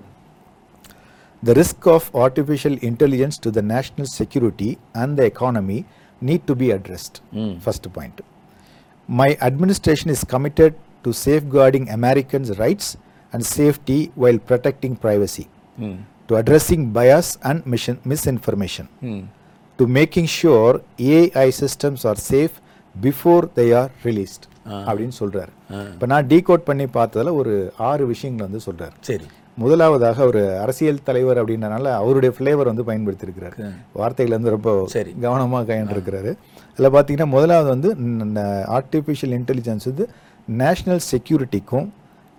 The 1.43 1.53
risk 1.53 1.85
of 1.87 2.03
artificial 2.17 2.75
intelligence 2.81 3.35
to 3.37 3.49
the 3.51 3.63
national 3.67 4.07
security 4.11 4.69
and 4.95 5.17
the 5.17 5.25
economy 5.25 5.79
need 6.21 6.41
to 6.47 6.55
be 6.55 6.67
addressed. 6.71 7.15
First 7.59 7.85
point. 7.93 8.17
My 9.09 9.27
administration 9.41 10.09
is 10.09 10.23
committed 10.25 10.71
to 11.05 11.11
safeguarding 11.17 11.85
Americans' 11.89 12.51
rights 12.57 12.87
and 13.33 13.43
safety 13.51 13.99
while 14.15 14.39
protecting 14.51 14.95
privacy, 14.97 15.45
ம். 15.79 15.97
To 16.29 16.35
addressing 16.35 16.83
bias 16.93 17.29
and 17.43 17.59
misinformation, 18.05 18.87
ம். 19.01 19.23
to 19.79 19.85
making 19.99 20.27
sure 20.41 20.73
AI 20.99 21.49
systems 21.61 22.03
are 22.03 22.19
safe 22.31 22.55
before 22.95 23.43
they 23.55 23.69
are 23.81 23.89
released. 24.03 24.43
அப்படின்னு 24.67 25.15
சொல்றாரு. 25.19 25.51
இப்போ 25.93 26.05
நான் 26.05 26.27
decode 26.27 26.63
பண்ணி 26.63 26.85
பார்த்ததுல 26.85 27.33
ஒரு 27.33 27.73
ஆறு 27.77 28.05
விஷயங்கள் 28.05 28.47
வந்து 28.47 28.61
சொல்றாரு. 28.65 28.95
சரி. 28.99 29.25
முதலாவதாக 29.57 30.25
ஒரு 30.25 30.59
அரசியல் 30.59 31.03
தலைவர் 31.03 31.43
அப்படின்றனால 31.43 31.91
அவருடைய 31.91 32.35
ஃப்ளேவர் 32.37 32.71
வந்து 32.73 32.83
பயன்படுத்தியிருக்கிறார் 32.83 33.55
வார்த்தைகள் 33.93 34.35
வந்து 34.35 34.49
ரொம்ப 34.49 34.83
சரி. 34.87 35.15
கவனமாக 35.21 35.73
கையாண்டிருக்கிறாரு 35.73 36.31
அதில் 36.77 36.91
பார்த்தீங்கன்னா 36.91 37.25
முதலாவது 37.25 37.69
வந்து 37.69 37.89
ஆர்டிஃபிஷியல் 38.77 39.35
இன்டெலிஜென்ஸ் 39.39 39.85
வந்து 39.85 40.09
நேஷ்னல் 40.57 40.99
செக்யூரிட்டிக்கும் 41.11 41.87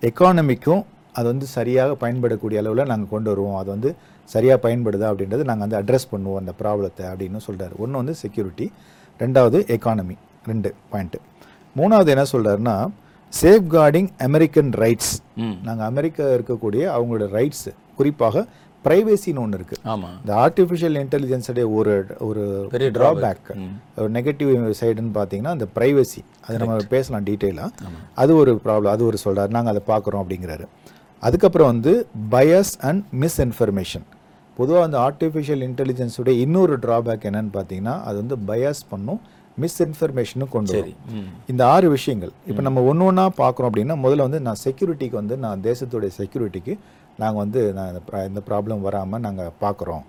எக்கானமிக்கும் 0.02 0.82
அது 1.16 1.26
வந்து 1.32 1.46
சரியாக 1.56 1.92
பயன்படக்கூடிய 2.02 2.60
அளவில் 2.62 2.90
நாங்கள் 2.92 3.12
கொண்டு 3.14 3.28
வருவோம். 3.32 3.58
அது 3.60 3.70
வந்து 3.74 3.90
சரியாக 4.28 4.58
பயன்படுதா 4.66 5.06
அப்படின்றது 5.12 5.48
நாங்கள் 5.50 5.66
வந்து 5.66 5.78
அட்ரஸ் 5.80 6.10
பண்ணுவோம் 6.12 6.40
அந்த 6.42 6.52
ப்ராப்ளத்தை 6.60 7.04
அப்படின்னு 7.12 7.40
சொல்றாரு. 7.48 7.74
ஒன்று 7.82 8.00
வந்து 8.02 8.14
செக்யூரிட்டி 8.22 8.68
ரெண்டாவது 9.20 9.58
எக்கானமி 9.76 10.16
ரெண்டு 10.50 10.70
பாயிண்ட்டு 10.92 11.20
மூணாவது 11.76 12.10
என்ன 12.14 12.26
சொல்றாருன்னா 12.34 12.76
சேஃப் 13.32 13.66
கார்டிங் 13.74 14.10
அமெரிக்கன் 14.26 14.70
ரைட்ஸ். 14.82 15.14
நாங்கள் 15.66 15.88
அமெரிக்கா 15.92 16.26
இருக்கக்கூடிய 16.36 16.82
அவங்களோட 16.96 17.26
ரைட்ஸ் 17.38 17.66
குறிப்பாக 17.98 18.44
ப்ரைவேசின்னு 18.84 19.40
ஒன்று 19.44 19.58
இருக்கு. 19.58 19.76
ஆமா. 19.92 20.08
இந்த 20.22 20.32
ஆர்டிஃபிஷியல் 20.42 20.96
இன்டெலிஜென்ஸுடைய 21.02 21.64
ஒரு 21.78 21.94
ஒரு 22.26 22.42
பெரிய 22.74 22.88
ட்ராபேக் 22.96 23.48
ஒரு 24.02 24.10
நெகட்டிவ் 24.16 24.50
சைடுன்னு 24.80 25.12
பார்த்தீங்கன்னா 25.16 25.54
அந்த 25.56 25.66
ப்ரைவசி 25.76 26.20
அது 26.46 26.60
நம்ம 26.62 26.76
பேசலாம் 26.94 27.26
டீட்டெயிலாக 27.28 27.70
அது 28.22 28.34
ஒரு 28.42 28.52
ப்ராப்ளம் 28.66 28.94
அது 28.96 29.04
ஒரு 29.10 29.18
சொல்றாரு. 29.24 29.50
நாங்கள் 29.56 29.72
அதை 29.74 29.82
பார்க்குறோம் 29.92 30.22
அப்படிங்கிறாரு. 30.24 30.66
அதுக்கப்புறம் 31.26 31.70
வந்து 31.72 31.92
பயஸ் 32.32 32.74
அண்ட் 32.88 33.02
மிஸ்இன்ஃபர்மேஷன் 33.22 34.06
பொதுவாக 34.56 34.84
அந்த 34.86 34.98
ஆர்டிஃபிஷியல் 35.06 35.62
இன்டெலிஜென்ஸுடைய 35.68 36.34
இன்னொரு 36.44 36.74
ட்ராபேக் 36.84 37.26
என்னன்னு 37.30 37.52
பார்த்தீங்கன்னா 37.56 37.94
அது 38.08 38.16
வந்து 38.22 38.36
பயஸ் 38.50 38.82
பண்ணும் 38.92 39.20
மிஸ்இன்ஃபர்மேஷனும் 39.58 40.50
கொண்டு 40.54 40.70
வரும். 40.72 40.96
இந்த 41.50 41.62
ஆறு 41.74 41.86
விஷயங்கள். 41.94 42.32
இப்போ 42.48 42.62
நம்ம 42.66 42.82
ஒன்று 42.90 43.04
ஒன்றா 43.08 43.24
பார்க்குறோம் 43.38 43.70
அப்படின்னா 43.70 43.94
முதல்ல 44.02 44.26
வந்து 44.28 44.40
நான் 44.46 44.60
செக்யூரிட்டிக்கு 44.64 45.16
வந்து 45.20 45.36
நான் 45.44 45.62
தேசத்துடைய 45.62 46.10
செக்யூரிட்டிக்கு 46.18 46.74
நாங்கள் 47.18 47.42
வந்து 47.42 47.60
நான் 47.76 47.90
இந்த 48.30 48.40
ப்ராப்ளம் 48.48 48.82
வராமல் 48.86 49.22
நாங்கள் 49.26 49.54
பார்க்குறோம் 49.62 50.02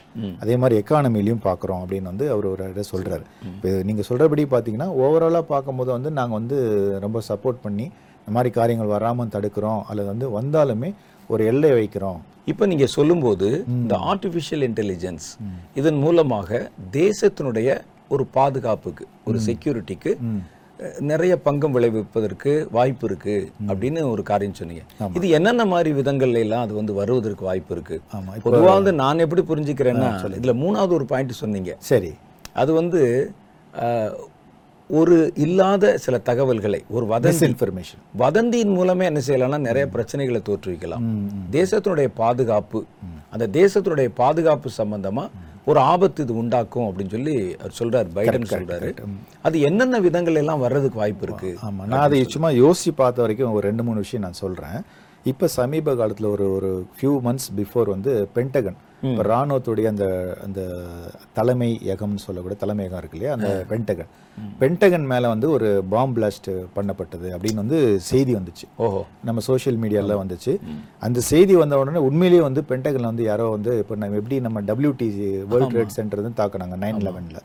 அதே 0.43 0.55
மாதிரி 0.61 0.75
எக்கானமிலையும் 0.81 1.43
பார்க்குறோம் 1.45 1.81
அப்படின்னு 1.83 2.11
வந்து 2.11 2.25
அவர் 2.33 2.47
ஒரு 2.51 2.65
இதை 2.73 2.83
சொல்கிறாரு 2.91 3.23
இப்போ 3.53 3.69
நீங்கள் 3.89 4.07
சொல்கிறபடி 4.09 4.45
பார்த்தீங்கன்னா 4.55 4.89
ஓவராலாக 5.03 5.45
பார்க்கும்போது 5.53 5.91
வந்து 5.97 6.11
நாங்கள் 6.19 6.39
வந்து 6.39 6.57
ரொம்ப 7.05 7.21
சப்போர்ட் 7.29 7.63
பண்ணி 7.65 7.87
இந்த 8.27 8.35
மாதிரி 8.35 8.49
காரியங்கள் 8.55 8.89
வராமல் 8.93 9.29
தடுக்கிறோம் 9.33 9.81
அல்லது 9.89 10.07
வந்து 10.13 10.27
வந்தாலுமே 10.37 10.89
ஒரு 11.33 11.43
எல்லை 11.51 11.69
வைக்கிறோம். 11.77 12.17
இப்போ 12.51 12.63
நீங்க 12.71 12.85
சொல்லும்போது 12.95 13.47
இந்த 13.75 13.93
ஆர்டிஃபிஷியல் 14.11 14.63
இன்டெலிஜென்ஸ் 14.67 15.27
இதன் 15.79 15.99
மூலமாக 16.03 16.59
தேசத்தினுடைய 16.97 17.77
ஒரு 18.15 18.23
பாதுகாப்புக்கு 18.37 19.05
ஒரு 19.29 19.39
செக்யூரிட்டிக்கு 19.47 20.11
நிறைய 21.11 21.33
பங்கம் 21.47 21.75
விளைவிப்பதற்கு 21.75 22.51
வாய்ப்பு 22.77 23.05
இருக்கு 23.09 23.37
அப்படின்னு 23.69 24.01
ஒரு 24.13 24.23
காரியம் 24.31 24.59
சொன்னீங்க. 24.61 24.83
இது 25.17 25.27
என்னென்ன 25.37 25.63
மாதிரி 25.73 25.91
விதங்கள்ல 25.99 26.43
எல்லாம் 26.45 26.65
அது 26.65 26.73
வந்து 26.81 26.93
வருவதற்கு 27.01 27.43
வாய்ப்பு 27.49 27.73
இருக்கு? 27.75 27.97
ஆமா, 28.17 28.33
பொதுவா 28.47 28.73
வந்து 28.79 28.93
நான் 29.03 29.23
எப்படி 29.25 29.43
புரிஞ்சுக்கிறேன்னா 29.51 30.09
இதுல 30.39 30.55
மூணாவது 30.63 30.95
ஒரு 30.99 31.07
பாயிண்ட் 31.13 31.41
சொன்னீங்க. 31.43 31.73
சரி. 31.91 32.11
அது 32.63 32.73
வந்து 32.81 33.01
ஒரு 34.89 35.31
இல்லாத 35.35 35.97
சில 35.97 36.17
தகவல்களை 36.17 36.79
ஒரு 36.89 37.05
வதந்தி 37.05 37.31
மிஸ்இன்ஃபர்மேஷன் 37.33 38.01
வதந்தியின் 38.19 38.73
மூலமே 38.77 39.05
என்ன 39.05 39.21
செய்யலாம்னா 39.27 39.59
நிறைய 39.59 39.85
பிரச்சனைகளை 39.93 40.39
தோற்றுவிக்கலாம். 40.49 41.03
தேசத்தினுடைய 41.51 42.09
பாதுகாப்பு 42.21 42.79
அந்த 43.29 43.47
தேசத்தினுடைய 43.47 44.09
பாதுகாப்பு 44.21 44.69
சம்பந்தமா 44.77 45.25
ஒரு 45.65 45.79
ஆபத்து 45.79 46.23
இது 46.23 46.33
உண்டாக்கும் 46.35 46.87
அப்படின்னு 46.89 47.13
சொல்லி 47.15 47.35
அவர் 47.59 47.77
சொல்றாரு 47.79 48.09
பைடன் 48.15 48.49
சொல்றாரு. 48.53 48.89
அது 49.41 49.59
என்னென்ன 49.61 49.99
விதங்கள் 49.99 50.35
எல்லாம் 50.35 50.63
வர்றதுக்கு 50.65 51.01
வாய்ப்பு 51.01 51.25
இருக்கு? 51.27 51.51
ஆமாம் 51.67 51.87
நான் 51.87 52.05
அதை 52.07 52.23
சும்மா 52.23 52.49
யோசிச்சு 52.49 52.93
பார்த்த 53.01 53.21
வரைக்கும் 53.21 53.57
ஒரு 53.59 53.67
ரெண்டு 53.67 53.83
மூணு 53.83 54.05
விஷயம் 54.05 54.25
நான் 54.27 54.41
சொல்கிறேன் 54.43 54.79
இப்போ 55.25 55.47
சமீப 55.47 55.95
காலத்தில் 55.95 56.33
ஒரு 56.35 56.45
ஒரு 56.57 56.69
ஃபியூ 56.97 57.13
மந்த்ஸ் 57.27 57.49
பிஃபோர் 57.59 57.89
வந்து 57.95 58.29
பென்டகன் 58.35 58.77
இப்போ 59.01 59.23
ராணுவத்துடைய 59.23 59.87
அந்த 59.87 60.05
அந்த 60.43 60.61
தலைமை 61.33 61.67
யகம்னு 61.85 62.15
சொல்லக்கூடிய 62.17 62.57
தலைமையகம் 62.59 62.97
இருக்கு 62.97 63.17
இல்லையா? 63.17 63.33
அந்த 63.33 63.49
பென்டகன் 63.69 64.09
பென்டகன் 64.59 65.05
மேலே 65.05 65.27
வந்து 65.27 65.49
ஒரு 65.49 65.67
பாம் 65.89 66.15
பிளாஸ்ட் 66.15 66.49
பண்ணப்பட்டது 66.75 67.27
அப்படின்னு 67.35 67.55
வந்து 67.55 67.79
செய்தி 68.07 68.35
வந்துச்சு. 68.35 68.65
ஓஹோ. 68.77 69.01
நம்ம 69.23 69.39
சோஷியல் 69.41 69.77
மீடியால 69.77 70.17
வந்துச்சு. 70.19 70.53
அந்த 70.99 71.21
செய்தி 71.27 71.55
வந்த 71.55 71.77
உடனே 71.77 71.97
உண்மையிலேயே 71.99 72.41
வந்து 72.41 72.63
பென்டகன்ல 72.69 73.01
வந்து 73.03 73.23
யாரோ 73.23 73.45
வந்து 73.49 73.79
இப்போ 73.79 73.95
நம்ம 73.95 74.15
எப்படி 74.15 74.39
நம்ம 74.39 74.61
WTC 74.71 75.17
வேர்ல்ட் 75.51 75.73
ட்ரேட் 75.73 75.87
சென்டர் 75.89 76.21
வந்து 76.21 76.41
தாக்குனாங்க 76.41 76.77
நைன் 76.77 77.01
லெவனில் 77.01 77.41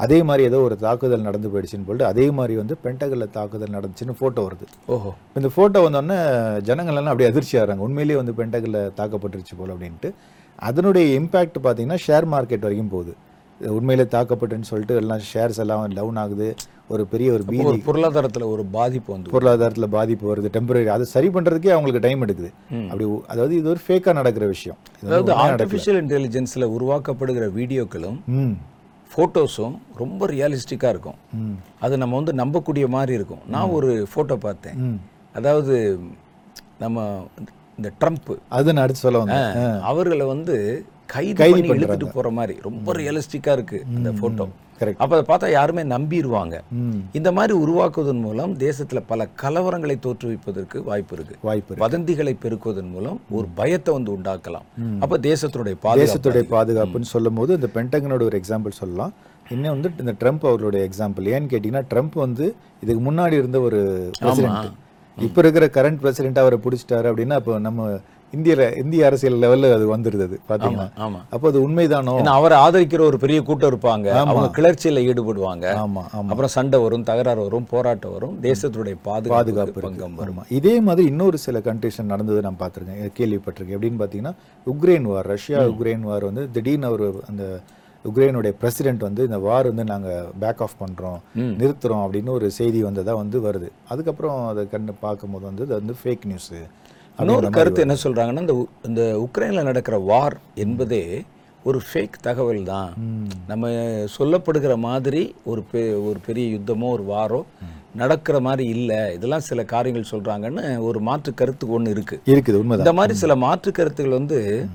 அதே 0.00 0.22
மாதிரி 0.22 0.44
ஏதோ 0.44 0.58
ஒரு 0.60 0.76
தாக்குதல் 0.78 1.20
நடந்து 1.20 1.48
போயிடுச்சுன்னு 1.48 1.84
சொல்லிட்டு 1.84 2.10
அதே 2.10 2.30
மாதிரி 2.30 2.56
வந்து 2.56 2.76
பென்டகல்ல 2.84 3.24
தாக்குதல் 3.30 3.76
நடந்துச்சுன்னு 3.76 4.16
ஃபோட்டோ 4.18 4.40
வருது. 4.46 4.66
ஓஹோ. 4.88 5.10
இந்த 5.36 5.48
ஃபோட்டோ 5.48 5.80
வந்தோடனே 5.84 6.18
ஜனங்கள் 6.60 6.94
எல்லாம் 6.94 7.06
அப்படியே 7.06 7.30
அதிர்ச்சி 7.30 7.58
ஆகிறாங்க. 7.58 7.78
உண்மையிலேயே 7.78 8.16
வந்து 8.16 8.32
பென்டகல்ல 8.32 8.80
தாக்கப்பட்டுருச்சு 8.98 9.54
போல 9.56 9.72
அப்படின்ட்டு. 9.72 10.10
அதனுடைய 10.58 11.20
இம்பாக்ட் 11.20 11.58
பார்த்தீங்கன்னா 11.62 11.98
ஷேர் 12.06 12.26
மார்க்கெட் 12.32 12.60
வரைக்கும் 12.60 12.88
போகுது. 12.88 13.14
உண்மையிலே 13.60 14.08
தாக்கப்பட்டுன்னு 14.10 14.60
சொல்லிட்டு 14.60 14.94
எல்லாம் 14.94 15.20
ஷேர்ஸ் 15.34 15.58
எல்லாம் 15.58 15.88
டவுன் 15.88 16.16
ஆகுது. 16.16 16.54
ஒரு 16.88 17.06
பெரிய 17.06 17.32
ஒரு 17.32 17.44
பீதி. 17.44 17.64
பொருளாதாரத்துல 17.64 18.44
ஒரு 18.44 18.64
பாதிப்பு 18.64 19.12
வந்து 19.12 19.30
பொருளாதாரத்தில் 19.30 19.88
பாதிப்பு 19.88 20.36
வருது. 20.36 20.48
டெம்பரரி 20.52 20.86
அதை 20.86 21.06
சரி 21.06 21.28
பண்றதுக்கே 21.28 21.68
அவங்களுக்கு 21.68 21.98
டைம் 21.98 22.24
எடுக்குது. 22.26 22.50
அப்படி 22.84 23.06
அதாவது 23.26 23.56
இது 23.56 23.68
ஒரு 23.68 23.78
ஃபேக்காக 23.88 24.12
நடக்கிற 24.12 24.46
விஷயம். 24.46 24.78
அதாவது. 25.04 25.32
ஆர்டிஃபிஷியல் 25.32 26.00
இன்டெலிஜென்ஸ்ல 26.04 26.66
உருவாக்கப்படுகிற 26.78 27.48
வீடியோக்களும் 27.56 28.24
ம். 28.26 28.52
ஃபோட்டோஸும் 29.10 29.78
ரொம்ப 29.96 30.26
ரியலிஸ்டிக்காக 30.26 30.88
இருக்கும். 30.88 31.14
அது 31.80 31.98
நம்ம 31.98 32.20
வந்து 32.20 32.32
நம்பக்கூடிய 32.32 32.86
மாதிரி 32.88 33.12
இருக்கும். 33.12 33.38
நான் 33.46 33.68
ஒரு 33.68 34.06
ஃபோட்டோ 34.14 34.36
பார்த்தேன். 34.36 35.00
அதாவது 35.32 35.98
நம்ம 36.78 37.26
இந்த 37.78 37.88
ட்ரம்ப். 38.00 38.30
அது 38.58 38.78
அடுத்து 38.82 39.04
சொல்ல 39.06 39.18
வந்தேன். 39.22 39.80
அவர்களை 39.90 40.26
வந்து 40.26 40.54
கைது 41.14 41.34
கைது 41.40 41.60
பண்ணி 41.66 41.84
இழுத்துட்டு 41.84 42.14
போற 42.14 42.30
மாதிரி. 42.38 42.54
ரொம்ப 42.68 42.94
ரியலிஸ்டிக்கா 43.00 43.52
இருக்கு 43.56 43.78
அந்த 43.96 44.12
போட்டோ 44.20 44.46
கரெக்ட் 44.80 45.00
அப்ப 45.02 45.16
அதை 45.16 45.24
பார்த்தா 45.28 45.52
யாருமே 45.52 45.82
நம்பிடுவாங்க 45.92 46.56
இந்த 47.18 47.28
மாதிரி 47.36 47.52
உருவாக்குவதன் 47.64 48.22
மூலம் 48.24 48.54
தேசத்துல 48.64 49.00
பல 49.06 49.26
கலவரங்களை 49.42 49.96
தோற்றுவிப்பதற்கு 50.06 50.82
வாய்ப்பு 50.88 51.14
இருக்கு. 51.16 51.36
வாய்ப்பு. 51.42 51.78
வதந்திகளை 51.84 52.34
பெருக்குவதன் 52.42 52.90
மூலம் 52.94 53.20
ஒரு 53.30 53.46
பயத்தை 53.60 53.94
வந்து 53.94 54.12
உண்டாக்கலாம். 54.16 54.66
அப்ப 55.04 55.18
தேசத்தினுடைய 55.28 55.76
பாதுகாப்பு 55.86 56.04
தேசத்துடைய 56.04 56.44
பாதுகாப்புன்னு 56.56 57.12
சொல்லும்போது 57.14 57.54
இந்த 57.54 57.70
பென்டகனோட 57.76 58.22
ஒரு 58.30 58.40
எக்ஸாம்பிள் 58.42 58.80
சொல்லலாம். 58.82 59.14
இன்னும் 59.54 59.74
வந்து 59.74 59.90
இந்த 60.04 60.14
ட்ரம்ப் 60.20 60.46
அவர்களுடைய 60.50 60.82
எக்ஸாம்பிள் 60.88 61.26
ஏன்னு 61.34 61.50
கேட்டிங்கன்னா 61.52 61.84
ட்ரம்ப் 61.92 62.16
வந்து 62.26 62.46
இதுக்கு 62.84 63.02
முன்னாடி 63.10 63.36
இருந்த 63.42 63.60
ஒரு 63.60 63.80
இப்போ 65.16 65.40
இருக்கிற 65.42 65.66
கரண்ட் 65.76 66.00
பிரசிடென்ட் 66.00 66.38
அவரை 66.38 66.58
பிடிச்சிட்டாரு 66.64 67.06
அப்படின்னா 67.10 67.38
அப்போ 67.40 67.58
நம்ம 67.58 67.82
இந்திய 68.32 68.54
இந்திய 68.76 69.06
அரசியல் 69.06 69.38
லெவல்ல 69.42 69.70
அது 69.72 69.84
வந்துருது 69.92 70.24
அது 70.28 70.36
பாத்தீங்கன்னா 70.48 70.86
ஆமா 71.04 71.20
அப்போ 71.34 71.46
அது 71.48 71.58
உண்மைதானோ? 71.66 72.14
அவரை 72.30 72.56
ஆதரிக்கிற 72.58 73.00
ஒரு 73.00 73.18
பெரிய 73.18 73.42
கூட்டம் 73.42 73.70
இருப்பாங்க. 73.72 74.08
அவங்க 74.22 74.48
கிளர்ச்சியில 74.58 75.04
ஈடுபடுவாங்க. 75.10 75.66
ஆமா 75.84 76.02
ஆமா. 76.18 76.30
அப்புறம் 76.32 76.52
சண்டை 76.56 76.80
வரும் 76.80 77.02
தகராறு 77.02 77.40
வரும் 77.46 77.68
போராட்டம் 77.72 78.14
வரும் 78.16 78.34
தேசத்துடைய 78.40 78.96
பாதுகாப்பு 79.02 79.80
பங்கம் 79.86 80.16
வரும். 80.16 80.42
இதே 80.58 80.80
மாதிரி 80.80 81.06
இன்னொரு 81.08 81.38
சில 81.38 81.58
கண்ட்ரிஸ் 81.58 82.00
நடந்தது 82.12 82.42
நான் 82.48 82.60
பார்த்திருக்கேன் 82.62 83.14
கேள்விப்பட்டிருக்கேன். 83.20 83.78
எப்படின்னு 83.78 84.02
பார்த்தீங்கன்னா 84.02 84.34
Ukraine 84.66 85.08
war 85.12 85.30
Russia 85.34 85.62
Ukraine 85.72 86.00
war 86.00 86.24
வந்து 86.24 86.50
திடீர்னு 86.56 86.86
அவர் 86.86 87.06
அந்த 87.30 87.44
உக்ரைனுடைய 88.04 88.48
பிரசிடென்ட் 88.48 89.00
வந்து 89.00 89.24
இந்த 89.24 89.38
வார் 89.38 89.66
வந்து 89.66 89.84
நாங்க 89.84 90.26
பேக் 90.40 90.62
ஆஃப் 90.62 90.76
பண்றோம் 90.80 91.18
நிறுத்துறோம் 91.58 92.06
அப்படின்னு 92.06 92.28
ஒரு 92.28 92.50
செய்தி 92.50 92.82
வந்ததா 92.82 93.14
வந்து 93.14 93.40
வருது. 93.40 93.68
அதுக்கப்புறம் 93.88 94.46
அதை 94.46 94.68
கண்டு 94.68 94.92
பார்க்கும்போது 94.92 95.44
வந்து 95.44 95.62
அது 95.62 95.74
வந்து 95.74 95.94
ஃபேக் 96.04 96.24
நியூஸ் 96.24 96.52
இன்னொரு 97.18 97.50
கருத்து 97.50 97.80
என்ன 97.80 97.96
சொல்றாங்கன்னா 98.02 98.40
இந்த 98.40 98.66
இந்த 98.82 99.28
உக்ரைன்ல 99.28 99.62
நடக்கிற 99.62 99.98
வார் 99.98 100.40
என்பதே 100.54 101.22
ஒரு 101.64 101.80
ஃபேக் 101.92 102.12
தகவல் 102.20 102.62
தான். 102.62 102.92
நம்ம 103.46 103.68
சொல்லப்படுகிற 104.18 104.76
மாதிரி 104.76 105.34
ஒரு 105.44 105.64
பெ- 105.72 106.08
ஒரு 106.08 106.16
பெரிய 106.26 106.58
யுத்தமோ 106.58 106.88
ஒரு 106.88 107.02
வாரோ 107.02 107.42
நடக்கிற 107.94 108.40
மாதிரி 108.40 108.68
இல்லை. 108.68 109.14
இதெல்லாம் 109.14 109.40
சில 109.40 109.64
காரியங்கள் 109.64 110.20
சொல்றாங்கன்னு 110.20 110.78
ஒரு 110.78 111.00
மாற்று 111.00 111.34
கருத்து 111.34 111.70
ஒன்று 111.70 111.90
இருக்கு. 111.90 112.20
இருக்குது 112.26 112.52
உண்மைதான். 112.52 112.78
இந்த 112.78 112.92
மாதிரி 112.92 113.14
சில 113.14 113.36
மாற்று 113.36 113.72
கருத்துக்கள் 113.72 114.18
வந்து 114.18 114.66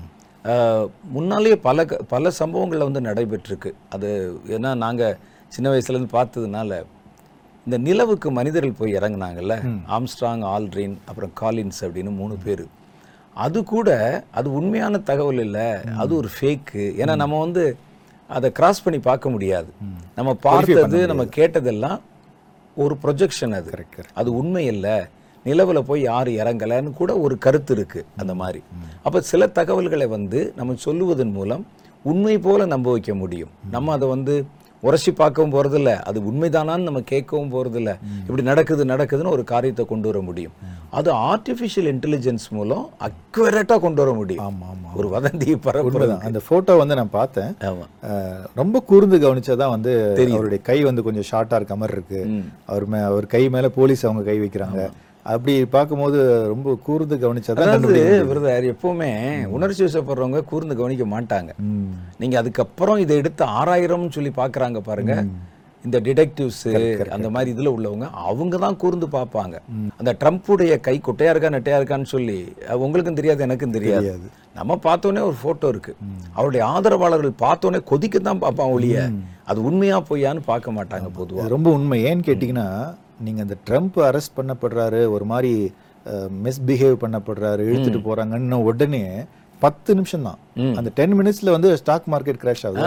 முன்னாலேயே 1.14 1.56
பல 1.66 1.84
பல 2.08 2.30
சம்பவங்கள்ல 2.38 2.88
வந்து 2.88 3.00
நடைபெற்றிருக்கு. 3.00 3.70
அது 3.90 4.08
ஏன்னா 4.48 4.70
நாங்க 4.76 5.02
சின்ன 5.48 5.70
வயசுல 5.72 5.94
இருந்து 5.94 6.16
பார்த்ததுனால 6.18 6.80
இந்த 7.66 7.76
நிலவுக்கு 7.78 8.28
மனிதர்கள் 8.30 8.78
போய் 8.78 8.96
இறங்குனாங்கல்ல 8.96 9.56
ஆம்ஸ்ட்ராங் 9.96 10.42
ஆல்ட்ரின் 10.52 10.96
அப்புறம் 11.04 11.32
காலின்ஸ் 11.40 11.80
அப்படின்னு 11.86 12.12
மூணு 12.20 12.36
பேர். 12.44 12.64
அது 13.36 13.58
கூட 13.64 13.90
அது 14.30 14.48
உண்மையான 14.52 14.98
தகவல் 15.10 15.42
இல்லை 15.46 15.68
அது 16.02 16.12
ஒரு 16.16 16.28
ஃபேக்கு 16.34 16.84
ஏன்னா 17.00 17.14
நம்ம 17.16 17.40
வந்து 17.40 17.64
அதை 18.30 18.48
கிராஸ் 18.52 18.84
பண்ணி 18.84 18.98
பார்க்க 18.98 19.34
முடியாது. 19.34 19.70
நம்ம 20.16 20.30
பார்த்தது 20.48 21.00
நம்ம 21.06 21.24
கேட்டதெல்லாம் 21.38 22.00
ஒரு 22.76 22.94
ப்ரொஜெக்ஷன் 23.02 23.54
அது. 23.58 23.72
அது 24.14 24.28
உண்மை 24.34 24.64
இல்லை. 24.66 24.96
நிலவுல 25.44 25.80
போய் 25.80 26.02
யார் 26.02 26.28
இறங்கலைன்னு 26.28 26.92
கூட 26.92 27.18
ஒரு 27.18 27.38
கருத்து 27.38 27.74
இருக்கு 27.74 28.04
அந்த 28.16 28.34
மாதிரி. 28.34 28.62
அப்ப 29.02 29.20
சில 29.20 29.46
தகவல்களை 29.46 30.06
வந்து 30.06 30.52
நம்ம 30.56 30.74
சொல்லுவதன் 30.84 31.32
மூலம் 31.32 31.66
உண்மை 32.02 32.38
போல 32.38 32.66
நம்ப 32.66 32.90
வைக்க 32.90 33.14
முடியும். 33.14 33.48
நம்ம 33.70 33.92
அதை 33.92 34.08
வந்து 34.08 34.44
உரசி 34.80 35.12
பார்க்கவும் 35.12 35.52
போறதில்ல 35.52 35.90
அது 36.02 36.20
உண்மைதானான்னு 36.20 36.82
நம்ம 36.82 37.00
கேட்கவும் 37.10 37.50
போறதில்ல. 37.52 37.98
இப்படி 38.20 38.42
நடக்குது 38.42 38.84
நடக்குதுன்னு 38.84 39.28
ஒரு 39.28 39.44
காரியத்தை 39.44 39.84
கொண்டு 39.84 40.08
வர 40.08 40.20
முடியும். 40.20 40.52
அது 40.90 41.12
ஆர்டிஃபிஷியல் 41.14 41.88
இன்டெலிஜென்ஸ் 41.92 42.46
மூலம் 42.50 42.90
அக்யூரேட்டா 43.00 43.78
கொண்டு 43.80 44.04
வர 44.04 44.14
முடியும். 44.14 44.44
ஆமா 44.46 44.66
ஆமா. 44.72 44.96
ஒரு 44.96 45.08
வதந்தியை 45.08 45.58
பரப்புறது 45.64 45.80
உண்மைதான். 45.80 46.20
அந்த 46.20 46.40
போட்டோ 46.48 46.76
வந்து 46.76 46.94
நான் 46.94 47.10
பார்த்தேன். 47.10 47.54
ரொம்ப 48.54 48.80
கூர்ந்து 48.80 49.18
கவனிச்சாதான் 49.18 49.70
வந்து 49.70 49.92
அவருடைய 50.32 50.62
கை 50.62 50.84
வந்து 50.84 51.02
கொஞ்சம் 51.02 51.28
ஷார்ட்டா 51.30 51.54
இருக்க 51.54 51.76
மாதிரி 51.76 51.98
இருக்கு. 51.98 52.26
ம். 52.26 52.44
அவர் 52.66 52.86
மே 52.86 52.98
அவர் 52.98 53.26
கை 53.26 53.48
மேல 53.48 53.68
போலீஸ் 53.68 54.06
அவங்க 54.06 54.22
கை 54.22 54.40
வைக்கிறாங்க. 54.40 54.90
அப்படி 55.30 55.52
பார்க்கும்போது 55.74 56.18
ரொம்ப 56.52 56.74
கூர்ந்து 56.86 57.16
கவனிச்சாதான். 57.22 57.86
விருதார் 58.30 58.64
எப்பவுமே 58.72 59.10
உணர்ச்சி 59.56 59.82
வசப்படுறவங்க 59.86 60.40
கூர்ந்து 60.50 60.78
கவனிக்க 60.80 61.04
மாட்டாங்க. 61.14 61.50
நீங்க 62.22 62.36
அதுக்கப்புறம் 62.40 63.00
இதை 63.04 63.16
எடுத்து 63.22 63.44
ஆறாயிரம்னு 63.60 64.14
சொல்லி 64.16 64.32
பார்க்கறாங்க 64.42 64.80
பாருங்க. 64.88 65.14
இந்த 65.84 65.98
டிடெக்டிவ்ஸ் 66.06 66.66
அந்த 67.14 67.28
மாதிரி 67.34 67.48
இதுல 67.54 67.70
உள்ளவங்க 67.76 68.08
அவங்க 68.28 68.58
தான் 68.64 68.78
கூர்ந்து 68.82 69.06
பார்ப்பாங்க. 69.14 69.56
அந்த 70.00 70.10
ட்ரம்ப்புடைய 70.20 70.74
கை 70.86 70.94
குட்டையா 71.06 71.32
இருக்கா 71.32 71.50
நெட்டையா 71.54 71.78
இருக்கான்னு 71.80 72.12
சொல்லி 72.14 72.36
உங்களுக்கும் 72.84 73.18
தெரியாது 73.20 73.46
எனக்கும் 73.46 73.76
தெரியாது. 73.76 74.10
நம்ம 74.58 74.78
பார்த்தோன்னே 74.86 75.22
ஒரு 75.30 75.36
போட்டோ 75.44 75.68
இருக்கு. 75.74 75.94
அவருடைய 76.36 76.62
ஆதரவாளர்கள் 76.74 77.40
பார்த்தோன்னே 77.44 77.80
கொதிக்க 77.92 78.24
தான் 78.28 78.42
பார்ப்பான் 78.44 78.74
ஒழிய. 78.76 79.06
அது 79.50 79.60
உண்மையா 79.70 79.96
பொய்யான்னு 80.10 80.44
பார்க்க 80.50 80.76
மாட்டாங்க 80.78 81.10
பொதுவா. 81.20 81.40
இது 81.42 81.54
ரொம்ப 81.56 81.70
உண்மை. 81.78 82.00
ஏன்னு 82.10 82.28
கேட்டிங்கன்னா 82.30 82.68
நீங்க 83.26 83.40
அந்த 83.46 83.56
ட்ரம்ப் 83.68 83.98
அரெஸ்ட் 84.08 84.36
பண்ணப்படுறாரு 84.38 85.00
ஒரு 85.16 85.26
மாதிரி 85.32 85.52
மிஸ்பிஹேவ் 86.44 86.96
பண்ணப்படுறாரு 87.04 87.62
இழுத்துட்டு 87.70 88.00
போறாங்கன்னு 88.08 88.58
உடனே 88.70 89.04
பத்து 89.62 89.90
நிமிஷம் 89.96 90.24
தான். 90.28 90.38
அந்த 90.78 90.90
டென் 90.98 91.14
மினிட்ஸ்ல 91.18 91.50
வந்து 91.56 91.68
ஸ்டாக் 91.80 92.06
மார்க்கெட் 92.12 92.40
கிராஷ் 92.44 92.64
ஆகுது. 92.68 92.86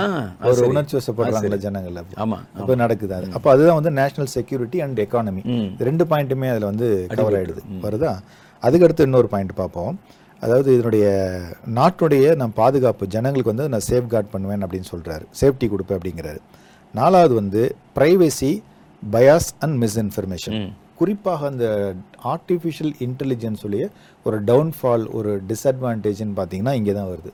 ஒரு 0.50 0.66
உணர்ச்சி 0.72 0.96
வசப்படுறாங்கல்ல 0.98 1.60
ஜனங்கள் 1.66 2.00
அப்போ. 2.02 2.16
ஆமா 2.24 2.38
அப்போ 2.60 2.76
நடக்குது 2.82 3.14
அது. 3.18 3.30
அப்போ 3.38 3.50
அதுதான் 3.54 3.80
வந்து 3.80 3.94
நேஷனல் 4.00 4.32
செக்யூரிட்டி 4.36 4.80
அண்ட் 4.86 5.00
எக்கானமி. 5.06 5.44
ரெண்டு 5.90 6.06
பாயிண்ட்டுமே 6.12 6.50
அதுல 6.54 6.68
வந்து 6.72 6.90
கவர் 7.20 7.38
ஆயிடுது. 7.40 7.64
வருதா? 7.86 8.12
அதுக்கடுத்து 8.64 9.08
இன்னொரு 9.10 9.30
பாயிண்ட் 9.34 9.56
பார்ப்போம். 9.62 9.96
அதாவது 10.44 10.70
இதனுடைய 10.78 11.06
நாட்டுடைய 11.80 12.36
நான் 12.42 12.58
பாதுகாப்பு 12.62 13.06
ஜனங்களுக்கு 13.16 13.54
வந்து 13.54 13.72
நான் 13.74 13.88
சேஃப் 13.90 14.12
கார்ட் 14.14 14.34
பண்ணுவேன் 14.34 14.66
அப்படின்னு 14.66 14.90
சொல்றாரு. 14.94 15.26
சேஃப்டி 15.42 15.68
கொடுப்பேன் 15.74 15.98
அப்படிங்கிறாரு. 16.00 16.42
நாலாவது 16.94 17.34
வந்து 17.42 17.62
பிரைவசி 17.98 18.52
பயாஸ் 19.04 19.50
அண்ட் 19.66 19.76
மிஸ்இன்ஃபர்மேஷன் 19.84 20.58
குறிப்பாக 21.00 21.48
அந்த 21.52 21.66
ஆர்டிஃபிஷியல் 22.34 22.94
இன்டெலிஜென்ஸ் 23.06 23.64
உடைய 23.68 23.86
ஒரு 24.26 24.38
டவுன்ஃபால் 24.50 25.06
ஒரு 25.18 25.32
டிஸ்அட்வான்டேஜ்னு 25.50 26.36
பார்த்தீங்கன்னா 26.40 26.74
இங்கே 26.80 26.94
தான் 27.00 27.10
வருது. 27.14 27.32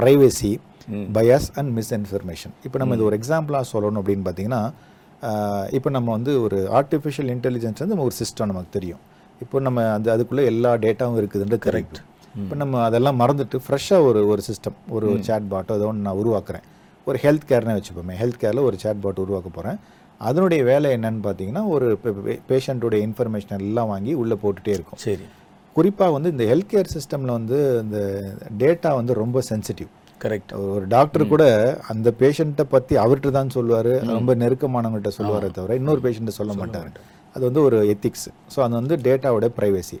ப்ரைவசி 0.00 0.52
பயாஸ் 1.16 1.48
அண்ட் 1.60 1.70
மிஸ்இன்ஃபர்மேஷன் 1.78 2.54
இப்போ 2.66 2.78
நம்ம 2.82 2.96
இது 2.98 3.06
ஒரு 3.10 3.16
எக்ஸாம்பிளாக 3.20 3.64
சொல்லணும் 3.72 4.00
அப்படின்னு 4.02 4.26
பார்த்தீங்கன்னா 4.28 4.62
இப்போ 5.76 5.90
நம்ம 5.96 6.08
வந்து 6.16 6.32
ஒரு 6.46 6.58
ஆர்டிஃபிஷியல் 6.78 7.30
இன்டெலிஜென்ஸ் 7.36 7.80
வந்து 7.82 7.94
நம்ம 7.94 8.08
ஒரு 8.10 8.16
சிஸ்டம் 8.22 8.50
நமக்கு 8.52 8.72
தெரியும். 8.78 9.02
இப்போ 9.42 9.60
நம்ம 9.66 9.80
அந்த 9.96 10.08
அதுக்குள்ளே 10.14 10.44
எல்லா 10.50 10.70
டேட்டாவும் 10.84 11.18
இருக்குதுன்றது 11.20 11.60
கரெக்ட் 11.68 11.98
இப்போ 12.42 12.54
நம்ம 12.62 12.82
அதெல்லாம் 12.88 13.18
மறந்துட்டு 13.22 13.56
ஃப்ரெஷ்ஷாக 13.64 14.06
ஒரு 14.08 14.20
ஒரு 14.32 14.42
சிஸ்டம் 14.48 14.76
ஒரு 14.96 15.08
சேட் 15.28 15.46
பாட்டோ 15.52 15.74
ஏதோ 15.78 15.86
ஒன்று 15.90 16.06
நான் 16.06 16.20
உருவாக்குறேன். 16.22 16.64
ஒரு 17.06 17.18
ஹெல்த் 17.24 17.46
கேர்னே 17.50 17.74
வச்சுப்போமே 17.78 18.14
ஹெல்த் 18.20 18.40
கேரில் 18.42 18.66
ஒரு 18.68 18.76
சேட் 18.84 19.02
பாட் 19.04 19.20
உருவாக்க 19.24 19.48
போகிறேன் 19.56 19.78
அதனுடைய 20.20 20.60
வேலை 20.70 20.88
என்னன்னு 20.96 21.22
பார்த்தீங்கன்னா 21.26 21.62
ஒரு 21.74 21.86
பேஷண்ட்டோடைய 22.50 23.00
இன்ஃபர்மேஷன் 23.08 23.56
எல்லாம் 23.58 23.90
வாங்கி 23.92 24.12
உள்ளே 24.22 24.36
போட்டுட்டே 24.42 24.72
இருக்கும். 24.76 25.00
சரி. 25.06 25.26
குறிப்பாக 25.76 26.14
வந்து 26.16 26.32
இந்த 26.34 26.44
ஹெல்த் 26.50 26.72
கேர் 26.72 26.90
சிஸ்டமில் 26.94 27.36
வந்து 27.38 27.58
இந்த 27.84 27.98
டேட்டா 28.62 28.90
வந்து 29.00 29.14
ரொம்ப 29.22 29.38
சென்சிட்டிவ் 29.50 29.90
கரெக்ட் 30.20 30.52
ஒரு 30.74 30.84
டாக்டர் 30.94 31.24
கூட 31.32 31.44
அந்த 31.92 32.08
பேஷண்ட்டை 32.20 32.64
பற்றி 32.74 32.94
அவர்கிட்ட 33.04 33.30
தான் 33.38 33.54
சொல்லுவார். 33.56 33.92
ரொம்ப 34.16 34.34
நெருக்கமானவங்கள்ட்ட 34.42 35.12
சொல்லுவாரே 35.18 35.50
தவிர 35.58 35.76
இன்னொரு 35.80 36.02
பேஷண்ட்டை 36.06 36.34
சொல்ல 36.38 36.54
மாட்டார். 36.60 36.90
அது 37.34 37.42
வந்து 37.48 37.62
ஒரு 37.68 37.78
எத்திக்ஸ் 37.94 38.28
ஸோ 38.54 38.58
அது 38.64 38.74
வந்து 38.80 38.96
டேட்டாவோட 39.06 39.46
ப்ரைவசி 39.58 39.98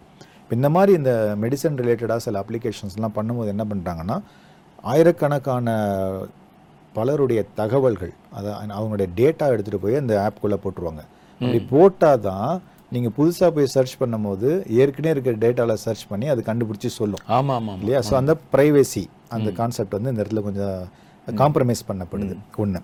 இந்த 0.56 0.68
மாதிரி 0.76 0.92
இந்த 1.00 1.12
மெடிசன் 1.42 1.78
ரிலேட்டடாக 1.80 2.22
சில 2.24 2.40
அப்ளிகேஷன்ஸ்லாம் 2.42 3.16
பண்ணும்போது 3.18 3.52
என்ன 3.54 3.64
பண்ணுறாங்கன்னா 3.70 4.16
ஆயிரக்கணக்கான 4.92 5.68
பலருடைய 6.94 7.40
தகவல்கள் 7.60 8.12
அதான் 8.36 8.76
அவங்களுடைய 8.78 9.08
டேட்டா 9.20 9.46
எடுத்துகிட்டு 9.54 9.84
போய் 9.84 10.00
அந்த 10.02 10.14
ஆப்குள்ளே 10.26 10.58
போட்டுருவாங்க. 10.64 11.02
அப்படி 11.40 11.60
போட்டால் 11.74 12.22
தான் 12.28 12.50
நீங்கள் 12.92 13.14
புதுசாக 13.18 13.50
போய் 13.56 13.72
சர்ச் 13.74 13.94
பண்ணும்போது 14.00 14.48
ஏற்கனவே 14.82 15.12
இருக்கிற 15.14 15.36
டேட்டாவில் 15.44 15.82
சர்ச் 15.84 16.04
பண்ணி 16.10 16.26
அது 16.34 16.40
கண்டுபிடிச்சி 16.50 16.90
சொல்லும். 16.98 17.22
ஆமா 17.36 17.54
ஆமா 17.58 17.72
ஆமா. 17.72 17.80
இல்லையா? 17.82 18.00
ஸோ 18.08 18.14
அந்த 18.20 18.34
ப்ரைவேசி 18.52 19.04
அந்த 19.36 19.50
கான்செப்ட் 19.60 19.96
வந்து 19.98 20.12
இந்த 20.12 20.22
இடத்துல 20.24 20.42
கொஞ்சம் 20.48 20.76
காம்ப்ரமைஸ் 21.28 21.82
பண்ணப்படுது. 21.90 22.34
ஒன்று 22.56 22.80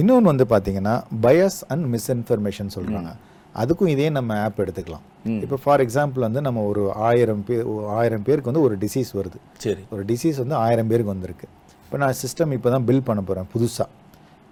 இன்னொன்று 0.00 0.30
வந்து 0.32 0.46
பார்த்தீங்கன்னா 0.52 0.94
பயஸ் 1.26 1.58
அண்ட் 1.68 1.86
மிஸ்இன்ஃபர்மேஷன் 1.94 2.74
சொல்கிறாங்க 2.76 3.12
அதுக்கும் 3.54 3.92
இதே 3.92 4.08
நம்ம 4.16 4.32
ஆப் 4.46 4.58
எடுத்துக்கலாம். 4.64 5.04
இப்போ 5.44 5.56
ஃபார் 5.62 5.82
எக்ஸாம்பிள் 5.84 6.26
வந்து 6.26 6.40
நம்ம 6.40 6.60
ஒரு 6.62 6.82
ஆயிரம் 7.08 7.44
பேர் 7.48 7.64
ஆயிரம் 8.00 8.24
பேருக்கு 8.26 8.50
வந்து 8.50 8.64
ஒரு 8.66 8.74
டிசீஸ் 8.84 9.10
வருது. 9.18 9.38
சரி. 9.58 9.82
ஒரு 9.94 10.02
டிசீஸ் 10.04 10.38
வந்து 10.42 10.56
ஆயிரம் 10.64 10.90
பேருக்கு 10.90 11.14
வந்திருக்கு. 11.14 11.46
இப்போ 11.88 11.98
நான் 11.98 12.16
சிஸ்டம் 12.22 12.50
இப்போ 12.52 12.70
தான் 12.70 12.84
பில் 12.84 13.02
பண்ண 13.02 13.20
போகிறேன் 13.20 13.46
புதுசாக 13.54 13.88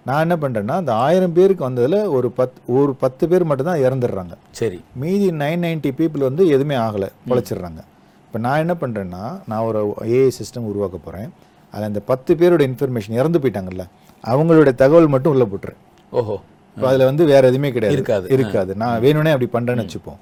நான் 0.05 0.21
என்ன 0.21 0.35
பண்ணுறேன்னா 0.35 0.75
அந்த 0.81 0.93
ஆயிரம் 0.93 1.33
பேருக்கு 1.33 1.63
வந்ததில் 1.67 1.97
ஒரு 2.07 2.31
பத் 2.37 2.55
ஒரு 2.67 2.93
பத்து 2.93 3.27
பேர் 3.27 3.43
மட்டும்தான் 3.43 3.79
இறந்துடுறாங்க. 3.79 4.33
சரி. 4.51 4.81
மீதி 4.95 5.31
நைன் 5.31 5.61
நைன்ட்டி 5.65 5.91
பீப்புள் 5.99 6.17
வந்து 6.17 6.47
எதுவுமே 6.47 6.75
ஆகலை 6.75 7.09
பொழைச்சிடுறாங்க. 7.29 7.81
இப்போ 8.25 8.39
நான் 8.39 8.57
என்ன 8.57 8.75
பண்ணுறேன்னா 8.81 9.39
நான் 9.45 9.59
ஒரு 9.59 9.95
ஏஐ 10.03 10.31
சிஸ்டம் 10.39 10.69
உருவாக்க 10.71 10.97
போகிறேன் 10.97 11.29
அதில் 11.73 11.85
அந்த 11.85 11.99
பத்து 11.99 12.35
பேரோட 12.35 12.63
இன்ஃபர்மேஷன் 12.69 13.17
இறந்து 13.21 13.39
போயிட்டாங்கல்ல 13.39 13.85
அவங்களோட 14.23 14.75
தகவல் 14.75 15.07
மட்டும் 15.07 15.33
உள்ளே 15.33 15.45
போட்டுறேன். 15.45 15.79
ஓஹோ. 16.11 16.37
இப்போ 16.77 16.87
அதில் 16.87 17.05
வந்து 17.05 17.25
வேற 17.25 17.47
எதுவுமே 17.47 17.71
கிடையாது. 17.71 17.95
இருக்காது. 17.95 18.27
இருக்காது. 18.29 18.75
நான் 18.75 19.01
வேணும்னே 19.01 19.33
அப்படி 19.35 19.49
பண்ணுறேன்னு 19.53 19.85
வச்சுப்போம். 19.85 20.19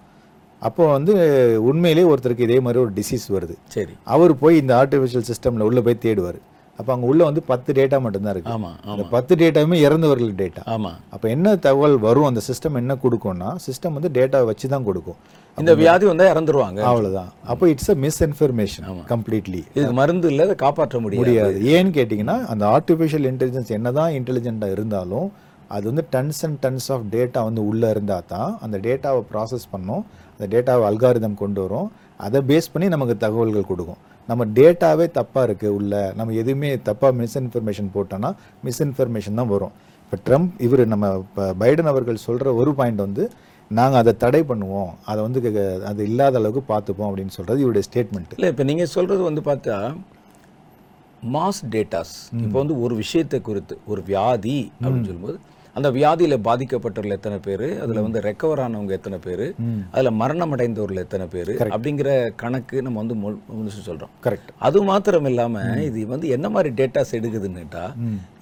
அப்போ 0.61 0.91
வந்து 0.91 1.13
உண்மையிலேயே 1.59 2.07
ஒருத்தருக்கு 2.07 2.39
இதே 2.39 2.59
மாதிரி 2.59 2.79
ஒரு 2.79 2.91
டிசீஸ் 2.95 3.27
வருது. 3.29 3.55
சரி. 3.67 3.93
அவர் 4.03 4.37
போய் 4.37 4.57
இந்த 4.57 4.85
ஆர்டிஃபிஷியல் 4.85 5.27
சிஸ்டம்ல 5.31 5.59
உள்ள 5.59 5.81
போய் 5.81 6.03
தேடுவார். 6.05 6.41
அப்போ 6.79 6.91
அங்கே 6.93 7.07
உள்ள 7.11 7.21
வந்து 7.27 7.41
பத்து 7.49 7.69
டேட்டா 7.77 7.97
மட்டும்தான் 8.05 8.33
இருக்கு. 8.35 8.53
ஆமா 8.55 8.71
அந்த 8.93 9.03
பத்து 9.13 9.33
டேட்டாவுமே 9.41 9.77
இறந்தவர்கள் 9.87 10.33
டேட்டா 10.41 10.61
ஆமா. 10.73 10.91
அப்போ 11.15 11.27
என்ன 11.35 11.55
தகவல் 11.65 11.95
வரும் 12.07 12.27
அந்த 12.29 12.41
சிஸ்டம் 12.47 12.79
என்ன 12.81 12.95
கொடுக்கும்னா 13.03 13.49
சிஸ்டம் 13.65 13.95
வந்து 13.97 14.11
டேட்டாவை 14.17 14.47
வச்சு 14.51 14.69
தான் 14.73 14.87
கொடுக்கும். 14.89 15.19
இந்த 15.57 15.73
வியாதி 15.81 16.05
வந்தா 16.09 16.25
இறந்துருவாங்க. 16.33 16.79
அவ்வளவுதான். 16.89 17.29
அப்போ 17.51 17.65
it's 17.73 17.91
a 17.93 17.97
miss 18.05 18.21
information 18.27 18.87
completely 19.13 19.61
இதுக்கு 19.75 19.95
மருந்து 20.01 20.29
இல்ல 20.31 20.47
அதை 20.47 20.55
காப்பாற்ற 20.65 20.99
முடியாது. 21.05 21.23
முடியாது. 21.23 21.59
ஏன்னு 21.75 21.93
கேட்டிங்கன்னா 21.97 22.37
அந்த 22.53 22.65
ஆர்டிஃபிஷியல் 22.77 23.27
இன்டெலிஜென்ஸ் 23.31 23.71
என்னதான் 23.77 24.15
இன்டெலிஜென்ட்டாக 24.19 24.75
இருந்தாலும் 24.77 25.27
அது 25.75 25.85
வந்து 25.91 26.03
tons 26.15 26.41
and 26.47 26.59
tons 26.63 26.89
of 26.95 27.05
data 27.13 27.39
வந்து 27.49 27.61
உள்ளே 27.69 27.87
இருந்தால் 27.95 28.27
தான் 28.33 28.51
அந்த 28.65 28.77
டேட்டாவை 28.87 29.21
ப்ராசஸ் 29.31 29.65
பண்ணும் 29.71 30.03
அந்த 30.33 30.47
டேட்டாவை 30.55 30.83
அல்காரிதம் 30.89 31.39
கொண்டு 31.43 31.61
வரும் 31.65 31.87
அதை 32.25 32.39
பேஸ் 32.49 32.69
பண்ணி 32.73 32.87
நமக்கு 32.95 33.15
தகவல்கள் 33.23 33.69
கொடுக்கும். 33.71 34.01
நம்ம 34.27 34.45
டேட்டாவே 34.53 35.05
தப்பாக 35.13 35.47
இருக்குது 35.47 35.67
உள்ள 35.69 36.13
நம்ம 36.15 36.33
எதுவுமே 36.33 36.75
தப்பாக 36.85 37.11
மிஸ்இன்ஃபர்மேஷன் 37.19 37.89
போட்டோன்னா 37.93 38.29
மிஸ்இன்ஃபர்மேஷன் 38.63 39.33
தான் 39.33 39.47
வரும். 39.47 39.73
இப்போ 40.03 40.17
ட்ரம்ப் 40.25 40.49
இவர் 40.57 40.87
நம்ம 40.87 41.05
ப- 41.33 41.55
பைடன் 41.59 41.83
அவர்கள் 41.83 42.15
சொல்கிற 42.17 42.53
ஒரு 42.53 42.75
பாயிண்ட் 42.75 42.99
வந்து 42.99 43.23
நாங்கள் 43.71 43.99
அதை 43.99 44.17
தடை 44.17 44.41
பண்ணுவோம். 44.41 44.91
அதை 45.05 45.21
வந்து 45.23 45.39
க- 45.45 45.85
அது 45.85 46.03
இல்லாத 46.03 46.37
அளவுக்கு 46.37 46.73
பார்த்துப்போம் 46.73 47.09
அப்படின்னு 47.09 47.27
சொல்கிறது 47.27 47.59
இவருடைய 47.59 47.85
ஸ்டேட்மெண்ட் 47.89 48.33
இல்லை 48.35 48.49
இப்போ 48.49 48.63
நீங்கள் 48.63 48.85
சொல்கிறது 48.87 49.23
வந்து 49.23 49.41
பார்த்தா 49.41 49.77
மாஸ் 51.33 51.61
டேட்டாஸ் 51.69 52.15
இப்போ 52.41 52.57
வந்து 52.59 52.81
ஒரு 52.81 52.95
விஷயத்தை 52.95 53.41
குறித்து 53.41 53.77
ஒரு 53.85 54.03
வியாதி 54.05 54.57
அப்படின்னு 54.81 55.05
சொல்லும்போது 55.05 55.37
அந்த 55.77 55.87
வியாதியில் 55.97 56.35
பாதிக்கப்பட்டவர்கள் 56.47 57.15
எத்தனை 57.17 57.37
பேர்? 57.47 57.65
அதில் 57.83 58.01
வந்து 58.05 58.19
ரெக்கவர் 58.27 58.61
ஆனவங்க 58.65 58.93
எத்தனை 58.97 59.17
பேர்? 59.25 59.43
அதில் 59.93 60.17
மரணம் 60.21 60.53
அடைந்தவர்கள் 60.55 61.03
எத்தனை 61.03 61.25
பேர்? 61.33 61.51
அப்படிங்கிற 61.75 62.09
கணக்கு 62.43 62.83
நம்ம 62.85 63.03
வந்து 63.03 63.17
முழுசு 63.57 63.85
சொல்கிறோம் 63.89 64.13
கரெக்ட் 64.27 64.51
அது 64.69 64.81
மாத்திரம் 64.91 65.29
இல்லாம 65.31 65.63
இது 65.89 66.07
வந்து 66.15 66.29
என்ன 66.37 66.49
மாதிரி 66.55 66.71
டேட்டாஸ் 66.81 67.15
எடுக்குதுன்னுட்டா 67.19 67.85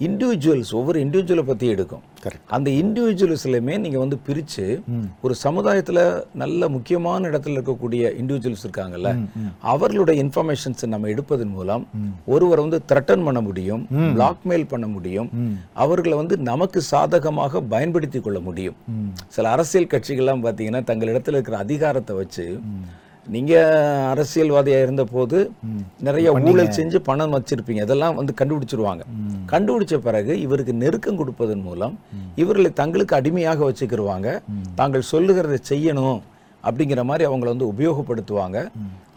இண்டிவிஜுவல்ஸ் 0.08 0.74
ஒவ்வொரு 0.82 1.00
இண்டிவிஜுவலை 1.06 1.46
பத்தி 1.52 1.68
எடுக்கும். 1.76 2.06
அந்த 2.48 2.72
இண்டிவிஜுவல்ஸ்லையுமே 2.72 3.80
நீங்க 3.80 4.00
வந்து 4.00 4.20
பிரிச்சு 4.28 4.84
ஒரு 5.22 5.36
சமுதாயத்துல 5.44 6.24
நல்ல 6.34 6.70
முக்கியமான 6.70 7.30
இடத்துல 7.30 7.58
இருக்கக்கூடிய 7.58 8.02
இண்டிவிஜுவல்ஸ் 8.22 8.66
இருக்காங்கல்ல 8.66 9.28
அவர்களுடைய 9.62 10.24
இன்ஃபர்மேஷன்ஸ் 10.24 10.86
நம்ம 10.86 11.08
எடுப்பதன் 11.08 11.50
மூலம் 11.50 11.88
ஒருவரை 12.26 12.70
வந்து 12.70 12.82
த்ரெட்டன் 12.88 13.24
பண்ண 13.24 13.42
முடியும் 13.42 13.88
பிளாக்மெயில் 13.92 14.68
பண்ண 14.68 14.88
முடியும் 14.88 15.30
அவர்களை 15.74 16.18
வந்து 16.18 16.38
நமக்கு 16.38 16.82
சாதகமாக 16.82 17.62
பயன்படுத்தி 17.62 18.20
கொள்ள 18.20 18.40
முடியும். 18.40 18.76
சில 19.28 19.50
அரசியல் 19.50 19.88
கட்சிகள்லாம் 19.88 20.44
பார்த்தீங்கன்னா 20.44 20.84
தங்களிடத்துல 20.84 21.28
இருக்கிற 21.28 21.58
அதிகாரத்தை 21.58 22.16
வச்சு 22.16 22.60
நீங்க 23.28 23.54
அரசியல்வாதியா 24.14 24.80
இருந்த 24.82 25.04
போது 25.04 25.38
நிறைய 26.08 26.34
ஊழல் 26.34 26.74
செஞ்சு 26.78 26.98
பணம் 27.08 27.36
வச்சிருப்பீங்க. 27.36 27.82
இதெல்லாம் 27.88 28.16
வந்து 28.16 28.34
கண்டுபிடிச்சிருவாங்க. 28.40 29.04
கண்டுபிடிச்ச 29.52 29.98
பிறகு 30.08 30.34
இவருக்கு 30.42 30.74
நெருக்கம் 30.74 31.20
கொடுப்பதன் 31.22 31.64
மூலம் 31.68 31.96
இவர்களை 32.36 32.72
தங்களுக்கு 32.82 33.16
அடிமையாக 33.16 33.70
வச்சுக்கிருவாங்க. 33.70 34.28
தாங்கள் 34.76 35.10
சொல்லுகிறதை 35.14 35.60
செய்யணும் 35.72 36.20
அப்படிங்கிற 36.64 37.02
மாதிரி 37.04 37.24
அவங்கள 37.30 37.48
வந்து 37.54 37.70
உபயோகப்படுத்துவாங்க. 37.74 38.60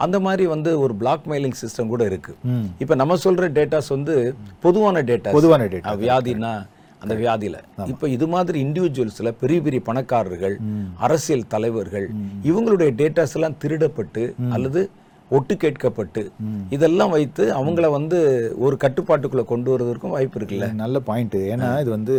அந்த 0.04 0.16
மாதிரி 0.20 0.46
வந்து 0.46 0.70
ஒரு 0.84 0.94
பிளாக்மெயிலிங் 1.00 1.58
சிஸ்டம் 1.62 1.92
கூட 1.92 2.04
இருக்கு. 2.04 2.32
இப்ப 2.78 2.94
நம்ம 2.94 3.18
சொல்ற 3.26 3.50
டேட்டாஸ் 3.58 3.94
வந்து 3.96 4.16
பொதுவான 4.60 5.02
டேட்டா 5.02 5.36
பொதுவான 5.38 5.64
டேட்டா 5.74 5.94
வியாதினா 6.04 6.54
அந்த 7.02 7.14
வியாதியில. 7.14 7.56
இப்ப 7.92 8.08
இது 8.08 8.26
மாதிரி 8.26 8.58
இண்டிவிஜுவல்ஸ்ல 8.64 9.30
பெரிய 9.40 9.60
பெரிய 9.60 9.80
பணக்காரர்கள் 9.84 10.54
அரசியல் 10.98 11.48
தலைவர்கள் 11.48 12.06
இவங்களுடைய 12.50 12.90
டேட்டாஸ் 13.00 13.34
எல்லாம் 13.38 13.58
திருடப்பட்டு 13.64 14.22
அல்லது 14.50 14.82
ஒட்டு 15.30 15.54
கேட்கப்பட்டு 15.56 16.22
இதெல்லாம் 16.70 17.14
வைத்து 17.14 17.44
அவங்கள 17.52 17.86
வந்து 17.90 18.18
ஒரு 18.58 18.76
கட்டுப்பாட்டுக்குள்ள 18.84 19.44
கொண்டு 19.44 19.70
வருவதற்கும் 19.72 20.14
வாய்ப்பு 20.16 20.38
இருக்குல்ல? 20.40 20.68
நல்ல 20.82 21.00
பாயிண்ட் 21.08 21.36
ஏன்னா 21.50 21.70
இது 21.80 21.90
வந்து 21.90 22.16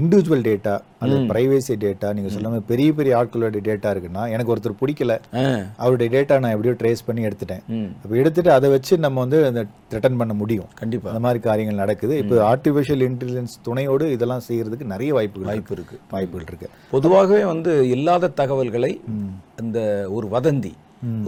இண்டிவிஜுவல் 0.00 0.44
டேட்டா 0.48 0.74
அது 1.04 1.14
பிரைவேசி 1.30 1.74
டேட்டா 1.84 2.08
நீங்க 2.16 2.28
மாதிரி 2.44 2.66
பெரிய 2.70 2.90
பெரிய 2.98 3.12
ஆட்களோட 3.20 3.60
டேட்டா 3.68 3.88
இருக்குன்னா 3.94 4.22
எனக்கு 4.34 4.52
ஒருத்தர் 4.54 4.78
பிடிக்கல. 4.82 5.14
அவருடைய 5.82 6.08
டேட்டா 6.14 6.38
நான் 6.44 6.54
எப்படியோ 6.56 6.74
ட்ரேஸ் 6.82 7.04
பண்ணி 7.08 7.22
எடுத்துட்டேன். 7.28 7.64
அப்போ 8.02 8.14
எடுத்துட்டு 8.22 8.52
அதை 8.56 8.70
வச்சு 8.74 8.94
நம்ம 9.06 9.20
வந்து 9.24 9.40
அந்த 9.50 9.62
ரிட்டர்ன் 9.96 10.20
பண்ண 10.22 10.36
முடியும். 10.42 10.70
கண்டிப்பா. 10.82 11.10
அந்த 11.12 11.22
மாதிரி 11.26 11.42
காரியங்கள் 11.48 11.82
நடக்குது. 11.82 12.16
இப்போ 12.22 12.38
ஆர்டிஃபிஷியல் 12.52 13.04
இன்டெலிஜென்ஸ் 13.08 13.56
துணையோடு 13.68 14.06
இதெல்லாம் 14.16 14.46
செய்யறதுக்கு 14.48 14.92
நிறைய 14.94 15.12
வாய்ப்புகள். 15.18 15.50
வாய்ப்பு 15.52 15.74
இருக்கு. 15.78 15.98
வாய்ப்புகள் 16.14 16.48
இருக்கு. 16.50 16.70
பொதுவாகவே 16.94 17.42
வந்து 17.52 17.74
இல்லாத 17.96 18.32
தகவல்களை 18.42 18.92
இந்த 19.64 19.80
ஒரு 20.16 20.28
வதந்தி 20.36 20.74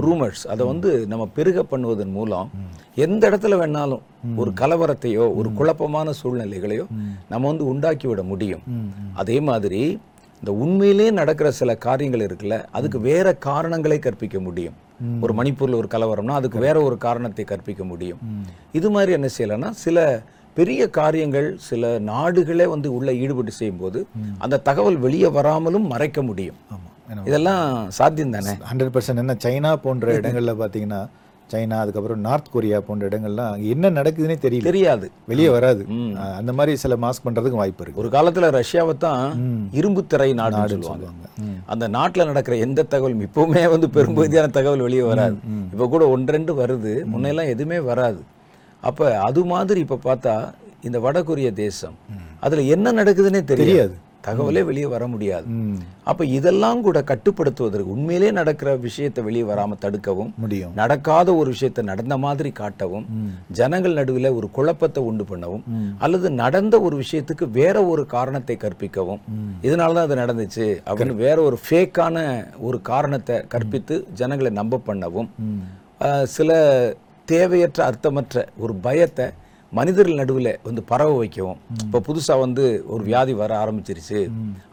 ரூமர்ஸ் 0.05 0.43
அதை 0.53 0.65
வந்து 0.73 0.91
நம்ம 1.13 1.25
பெருக 1.39 1.63
பண்ணுவதன் 1.73 2.13
மூலம் 2.19 2.51
எந்த 2.97 3.23
இடத்துல 3.31 3.55
வேணாலும் 3.61 4.03
ஒரு 4.37 4.51
கலவரத்தையோ 4.61 5.25
ஒரு 5.39 5.49
குழப்பமான 5.53 6.13
சூழ்நிலைகளையோ 6.21 6.85
நம்ம 7.29 7.47
வந்து 7.47 7.65
உண்டாக்கி 7.65 8.07
விட 8.09 8.23
முடியும். 8.23 8.63
அதே 9.15 9.41
மாதிரி 9.41 9.81
இந்த 10.43 10.53
உண்மையிலே 10.65 11.11
நடக்கிற 11.11 11.51
சில 11.51 11.75
காரியங்கள் 11.75 12.25
இருக்குல்ல 12.27 12.57
அதுக்கு 12.71 12.99
வேற 13.01 13.27
காரணங்களை 13.49 13.99
கற்பிக்க 13.99 14.41
முடியும். 14.41 14.77
ஒரு 15.25 15.33
மணிப்பூர்ல 15.35 15.77
ஒரு 15.77 15.89
கலவரம்னா 15.95 16.39
அதுக்கு 16.41 16.59
வேற 16.59 16.77
ஒரு 16.83 16.97
காரணத்தை 16.99 17.45
கற்பிக்க 17.45 17.85
முடியும். 17.85 18.21
இது 18.73 18.91
மாதிரி 18.91 19.13
என்ன 19.13 19.29
செய்யலாம்னா 19.37 19.71
சில 19.85 19.99
பெரிய 20.57 20.83
காரியங்கள் 20.91 21.49
சில 21.69 21.99
நாடுகளே 22.11 22.67
வந்து 22.67 22.89
உள்ள 22.93 23.13
ஈடுபட்டு 23.13 23.53
செய்யும்போது 23.53 23.99
அந்த 24.39 24.61
தகவல் 24.69 24.97
வெளியே 24.97 25.29
வராமலும் 25.29 25.87
மறைக்க 25.87 26.23
முடியும். 26.23 26.59
இதெல்லாம் 27.27 27.65
சாத்தியம் 27.91 28.35
தானே? 28.37 28.53
ஹண்ட்ரட் 28.71 28.95
பர்சன்ட் 28.95 29.23
என்ன 29.25 29.37
சைனா 29.45 29.73
போன்ற 29.85 30.07
இடங்கள்ல 30.21 30.55
பாத்தீங்கன்னா 30.63 31.01
சைனா 31.53 31.77
அதுக்கப்புறம் 31.83 32.23
நார்த் 32.27 32.51
கொரியா 32.53 32.79
போன்ற 32.87 33.09
இடங்கள்லாம் 33.09 33.51
அங்க 33.53 33.67
என்ன 33.75 33.91
நடக்குதுன்னே 33.99 34.37
தெரியல. 34.45 34.69
தெரியாது. 34.69 35.07
வெளியே 35.27 35.49
வராது. 35.49 35.83
அந்த 36.39 36.53
மாதிரி 36.53 36.73
சில 36.83 36.97
மாஸ்க் 36.97 37.25
பண்றதுக்கு 37.27 37.61
வாய்ப்பு 37.61 37.83
இருக்கு. 37.85 38.01
ஒரு 38.03 38.11
காலத்துல 38.17 38.49
ரஷ்யாவை 38.59 38.95
தான் 38.97 39.23
இரும்பு 39.79 40.03
திரை 40.07 40.31
நாடுன்னு 40.41 40.89
சொல்லுவாங்க. 40.91 41.27
அந்த 41.67 41.89
நாட்டுல 41.89 42.27
நடக்கிற 42.31 42.57
எந்த 42.67 42.87
தகவலும் 42.95 43.25
இப்பவுமே 43.27 43.65
வந்து 43.75 43.91
பெரும்பகுதியான 43.91 44.51
தகவல் 44.59 44.85
வெளியே 44.87 45.05
வராது. 45.13 45.37
இப்ப 45.73 45.89
கூட 45.95 46.09
ஒன்று 46.15 46.37
ரெண்டு 46.37 46.55
வருது. 46.63 46.95
முன்னெல்லாம் 47.15 47.53
எதுவுமே 47.55 47.79
வராது. 47.91 48.23
அப்ப 48.83 49.13
அது 49.29 49.41
மாதிரி 49.45 49.79
இப்ப 49.85 50.01
பார்த்தா 50.09 50.35
இந்த 50.83 50.99
வடகொரிய 51.05 51.49
தேசம் 51.63 51.97
அதுல 52.41 52.63
என்ன 52.75 52.93
நடக்குதுன்னே 52.93 53.45
தெரியாது. 53.45 53.95
தகவலே 54.27 54.63
வெளியே 54.69 54.89
வர 54.95 55.05
முடியாது. 55.13 55.47
அப்ப 56.11 56.25
இதெல்லாம் 56.39 56.81
கூட 56.87 56.99
கட்டுப்படுத்துவதற்கு 57.11 57.95
உண்மையிலே 57.97 58.31
நடக்கிற 58.39 58.71
விஷயத்தை 58.87 59.25
வெளியே 59.29 59.45
வராம 59.51 59.79
தடுக்கவும் 59.85 60.33
முடியும். 60.43 60.73
நடக்காத 60.81 61.29
ஒரு 61.41 61.49
விஷயத்தை 61.55 61.85
நடந்த 61.91 62.17
மாதிரி 62.25 62.53
காட்டவும் 62.61 63.07
ஜனங்கள் 63.61 63.99
நடுவில் 64.01 64.31
ஒரு 64.39 64.51
குழப்பத்தை 64.59 65.03
உண்டு 65.11 65.27
பண்ணவும் 65.31 65.65
அல்லது 66.05 66.31
நடந்த 66.43 66.75
ஒரு 66.89 66.97
விஷயத்துக்கு 67.03 67.49
வேற 67.61 67.77
ஒரு 67.93 68.05
காரணத்தை 68.17 68.57
கற்பிக்கவும் 68.67 69.23
இதனால 69.67 69.95
தான் 69.99 70.07
அது 70.09 70.23
நடந்துச்சு 70.25 70.69
அப்படின்னு 70.87 71.23
வேற 71.27 71.39
ஒரு 71.49 71.59
ஃபேக்கான 71.65 72.27
ஒரு 72.69 72.81
காரணத்தை 72.93 73.39
கற்பித்து 73.55 73.97
ஜனங்களை 74.21 74.53
நம்ப 74.61 74.83
பண்ணவும் 74.89 75.31
சில 76.37 76.51
தேவையற்ற 77.29 77.81
அர்த்தமற்ற 77.91 78.43
ஒரு 78.65 78.75
பயத்தை 78.87 79.27
மனிதர்கள் 79.79 80.21
நடுவில் 80.21 80.51
வந்து 80.67 80.83
பரவ 80.91 81.11
வைக்கவும். 81.21 81.59
இப்போ 81.85 81.99
புதுசாக 82.09 82.43
வந்து 82.45 82.65
ஒரு 82.95 83.03
வியாதி 83.09 83.33
வர 83.41 83.53
ஆரம்பிச்சிருச்சு. 83.63 84.21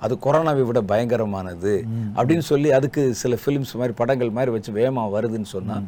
அது 0.06 0.13
கொரோனாவை 0.26 0.63
விட 0.70 0.82
பயங்கரமானது 0.92 1.74
அப்படின்னு 2.18 2.46
சொல்லி 2.52 2.72
அதுக்கு 2.78 3.04
சில 3.22 3.38
ஃபிலிம்ஸ் 3.42 3.74
மாதிரி 3.82 3.96
படங்கள் 4.02 4.36
மாதிரி 4.38 4.54
வச்சு 4.56 4.74
வேகமாக 4.80 5.13
வருதுன்னு 5.16 5.50
சொன்னால் 5.56 5.88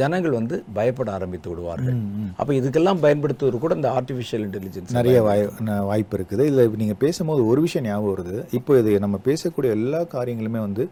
ஜனங்கள் 0.00 0.36
வந்து 0.40 0.58
பயப்பட 0.78 1.10
ஆரம்பித்து 1.18 1.50
விடுவார்கள். 1.52 1.98
அப்போ 2.40 2.52
இதுக்கெல்லாம் 2.60 3.02
பயன்படுத்துவது 3.06 3.62
கூட 3.64 3.74
இந்த 3.80 3.90
ஆர்டிஃபிஷியல் 3.98 4.44
இன்டெலிஜென்ஸ் 4.48 4.96
நிறைய 5.00 5.18
வாய் 5.28 5.44
வாய்ப்பு 5.90 6.16
இருக்குது. 6.18 6.44
இதில் 6.50 6.78
நீங்கள் 6.82 7.00
பேசும்போது 7.04 7.42
ஒரு 7.52 7.62
விஷயம் 7.66 7.86
ஞாபகம் 7.90 8.14
வருது. 8.14 8.38
இப்போ 8.60 8.78
இது 8.82 8.92
நம்ம 9.06 9.18
பேசக்கூடிய 9.28 9.72
எல்லா 9.80 10.02
காரியங்களுமே 10.16 10.62
வந்து 10.68 10.86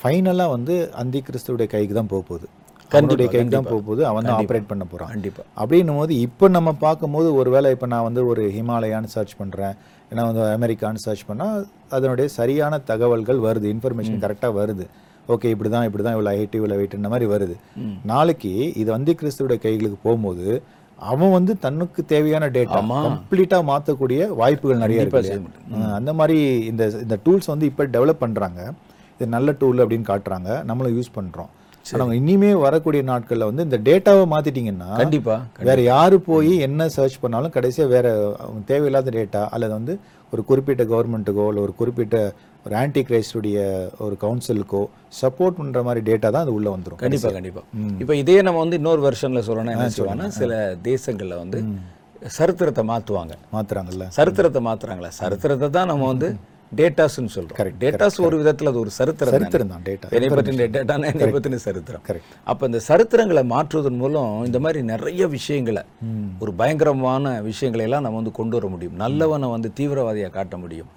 ஃபைனலாக 0.00 0.54
வந்து 0.56 0.74
அந்தி 1.02 1.20
கிறிஸ்துவுடைய 1.26 1.68
கைக்கு 1.74 1.94
தான் 2.00 2.10
போக 2.14 2.22
போகுது. 2.30 2.48
அவனுடைய 2.90 3.26
கைக்கு 3.32 3.52
தான் 3.54 3.68
போக 3.68 3.80
போகுது 3.80 4.02
அவன் 4.10 4.26
தான் 4.26 4.38
ஆப்ரேட் 4.40 4.68
பண்ண 4.70 4.84
போகிறான் 4.84 5.10
கண்டிப்பா. 5.12 5.42
அப்படின்னும் 5.62 5.98
போது 6.00 6.12
இப்போ 6.26 6.46
நம்ம 6.54 6.70
பார்க்கும்போது 6.82 7.28
ஒருவேளை 7.40 7.70
இப்போ 7.74 7.88
நான் 7.92 8.06
வந்து 8.06 8.22
ஒரு 8.30 8.44
ஹிமாலயான்னு 8.56 9.10
சர்ச் 9.14 9.34
பண்ணுறேன் 9.40 9.74
ஏன்னா 10.10 10.22
வந்து 10.28 10.42
அமெரிக்கான்னு 10.54 11.04
சர்ச் 11.04 11.26
பண்ணால் 11.28 11.58
அதனுடைய 11.96 12.26
சரியான 12.38 12.78
தகவல்கள் 12.90 13.40
வருது 13.46 13.68
இன்ஃபர்மேஷன் 13.74 14.22
கரெக்டாக 14.24 14.58
வருது 14.60 14.86
ஓகே 15.28 15.48
இப்படி 15.54 15.70
தான் 15.72 15.86
இப்படி 15.88 16.02
தான் 16.04 16.16
இவ்வளோ 16.16 16.32
ஹைட் 16.34 16.56
இவ்வளோ 16.58 16.76
வெயிட் 16.78 16.98
இந்த 16.98 17.08
மாதிரி 17.12 17.26
வருது. 17.32 17.54
நாளைக்கு 18.10 18.52
இது 18.82 18.88
வந்து 18.94 19.12
கிறிஸ்துவோட 19.20 19.56
கைகளுக்கு 19.64 19.98
போகும்போது 20.04 20.46
அவன் 20.98 21.34
வந்து 21.34 21.52
தன்னுக்கு 21.64 22.00
தேவையான 22.12 22.44
டேட்டா 22.54 22.78
ஆமா. 22.78 22.96
கம்ப்ளீட்டாக 23.06 23.66
மாற்றக்கூடிய 23.68 24.20
வாய்ப்புகள் 24.40 24.82
நிறைய 24.84 25.02
இருக்கு 25.02 25.36
அந்த 25.98 26.12
மாதிரி 26.20 26.38
இந்த 26.70 26.84
இந்த 27.04 27.16
டூல்ஸ் 27.26 27.52
வந்து 27.52 27.68
இப்போ 27.70 27.84
டெவலப் 27.94 28.24
பண்ணுறாங்க 28.24 28.60
இது 29.20 29.28
நல்ல 29.36 29.50
டூல் 29.60 29.82
அப்படின்னு 29.82 30.10
காட்டுறாங்க. 30.10 30.50
நம்மளும் 30.68 30.96
யூஸ் 30.96 31.16
பண்ணுறோம் 31.16 31.50
ஆனால் 31.94 32.18
இனிமே 32.20 32.50
வரக்கூடிய 32.66 33.02
நாட்களில் 33.10 33.48
வந்து 33.50 33.66
இந்த 33.68 33.78
டேட்டாவை 33.88 34.24
மாற்றிட்டீங்கன்னா 34.34 34.88
கண்டிப்பா 35.02 35.36
வேற 35.68 35.78
யாரு 35.92 36.16
போய் 36.28 36.52
என்ன 36.66 36.88
சர்ச் 36.96 37.22
பண்ணாலும் 37.24 37.54
கடைசியா 37.56 37.86
வேற 37.94 38.06
அவங்க 38.44 38.62
தேவையில்லாத 38.72 39.12
டேட்டா 39.18 39.42
அல்லது 39.56 39.74
வந்து 39.78 39.94
ஒரு 40.32 40.42
குறிப்பிட்ட 40.50 40.82
கவர்மெண்ட்டுக்கோ 40.92 41.46
இல்லை 41.50 41.62
ஒரு 41.66 41.74
குறிப்பிட்ட 41.80 42.16
ஒரு 42.66 42.74
ஆன்டி 42.80 43.02
கிரைஸ்டுடைய 43.08 43.58
ஒரு 44.06 44.14
கவுன்சிலுக்கோ 44.24 44.80
சப்போர்ட் 45.20 45.58
பண்ற 45.58 45.82
மாதிரி 45.86 46.00
டேட்டா 46.08 46.28
தான் 46.34 46.44
அது 46.46 46.54
உள்ள 46.56 46.68
வந்துரும். 46.74 46.98
கண்டிப்பா 47.02 47.30
கண்டிப்பா. 47.36 47.62
இப்போ 48.02 48.14
இதே 48.22 48.36
நம்ம 48.46 48.60
வந்து 48.64 48.78
இன்னொரு 48.80 49.00
வெர்ஷன்ல 49.06 49.42
சொல்லணும்னா 49.46 49.74
என்ன 49.76 49.86
சொல்லுவாங்கன்னா 49.96 50.28
சில 50.40 50.58
தேசங்கள்ல 50.90 51.36
வந்து 51.42 51.60
சரித்திரத்தை 52.36 52.82
மாத்துவாங்க. 52.90 53.34
மாத்துறாங்கல்ல. 53.54 54.06
சரித்திரத்தை 54.18 54.62
மாத்துறாங்களா. 54.68 55.10
சரித்திரத்தை 55.22 55.68
தான் 55.78 55.90
நம்ம 55.92 56.06
வந்து 56.12 56.28
டேட்டாஸ்னு 56.78 57.30
சொல்றோம். 57.34 57.56
Correct, 57.58 57.76
டேட்டாஸ் 57.82 58.16
ஒரு 58.26 58.36
விதத்துல 58.40 58.70
அது 58.70 58.80
ஒரு 58.84 58.90
சரித்திரம். 58.96 59.34
சரித்திரம் 59.34 59.70
தான். 59.72 59.84
டேட்டா. 59.88 60.08
என்னை 60.16 60.28
பற்றின 60.28 60.66
டேட்டானா 60.74 61.06
என்னை 61.12 61.28
பற்றின 61.36 61.60
சரித்திரம். 61.66 62.02
கரெக்ட் 62.08 62.34
அப்ப 62.50 62.66
இந்த 62.70 62.80
சரித்திரங்களை 62.88 63.42
மாற்றுவதன் 63.52 63.96
மூலம் 64.02 64.44
இந்த 64.48 64.60
மாதிரி 64.64 64.82
நிறைய 64.92 65.28
விஷயங்களை 65.36 65.82
ஒரு 66.38 66.52
பயங்கரமான 66.60 67.40
விஷயங்களை 67.48 67.84
எல்லாம் 67.88 68.04
நம்ம 68.06 68.20
வந்து 68.20 68.34
கொண்டு 68.40 68.56
வர 68.58 68.68
முடியும். 68.74 68.96
நல்லவனை 69.04 69.50
வந்து 69.56 69.72
தீவிரவாதியா 69.80 70.30
காட்ட 70.38 70.56
முடியும். 70.64 70.90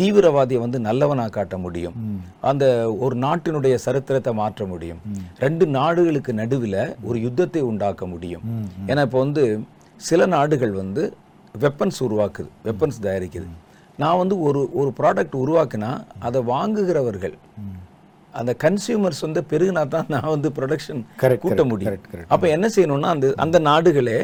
தீவிரவாதியை 0.00 0.60
வந்து 0.64 0.80
நல்லவனா 0.88 1.28
காட்ட 1.38 1.58
முடியும். 1.58 1.96
அந்த 2.40 2.64
ஒரு 3.04 3.16
நாட்டினுடைய 3.26 3.74
சரித்திரத்தை 3.86 4.34
மாற்ற 4.42 4.66
முடியும். 4.66 5.00
ரெண்டு 5.44 5.66
நாடுகளுக்கு 5.78 6.34
நடுவில் 6.42 6.80
ஒரு 7.08 7.20
யுத்தத்தை 7.20 7.62
உண்டாக்க 7.70 8.06
முடியும். 8.06 8.44
ஏன்னா 8.90 9.02
இப்போ 9.08 9.18
வந்து 9.18 9.60
சில 9.96 10.26
நாடுகள் 10.26 10.72
வந்து 10.82 11.12
வெப்பன்ஸ் 11.64 11.98
உருவாக்குது 12.06 12.50
வெப்பன்ஸ் 12.66 13.06
தயாரிக்குது. 13.06 13.48
நான் 14.02 14.20
வந்து 14.22 14.34
ஒரு 14.46 14.60
ஒரு 14.80 14.90
ப்ராடக்ட் 15.00 15.36
உருவாக்குனா 15.42 15.90
அதை 16.28 16.40
வாங்குகிறவர்கள் 16.52 17.36
அந்த 18.38 18.52
கன்சியூமர்ஸ் 18.64 19.22
வந்து 19.24 19.40
பெருகினா 19.50 19.82
தான் 19.92 20.10
நான் 20.14 20.30
வந்து 20.32 20.48
ப்ரொடக்ஷன் 20.56 21.00
கூட்ட 21.44 21.62
முடியும். 21.70 21.96
அப்ப 22.34 22.44
என்ன 22.56 22.66
செய்யணும்னா 22.74 23.08
அந்த 23.14 23.28
அந்த 23.44 23.58
நாடுகளே 23.68 24.18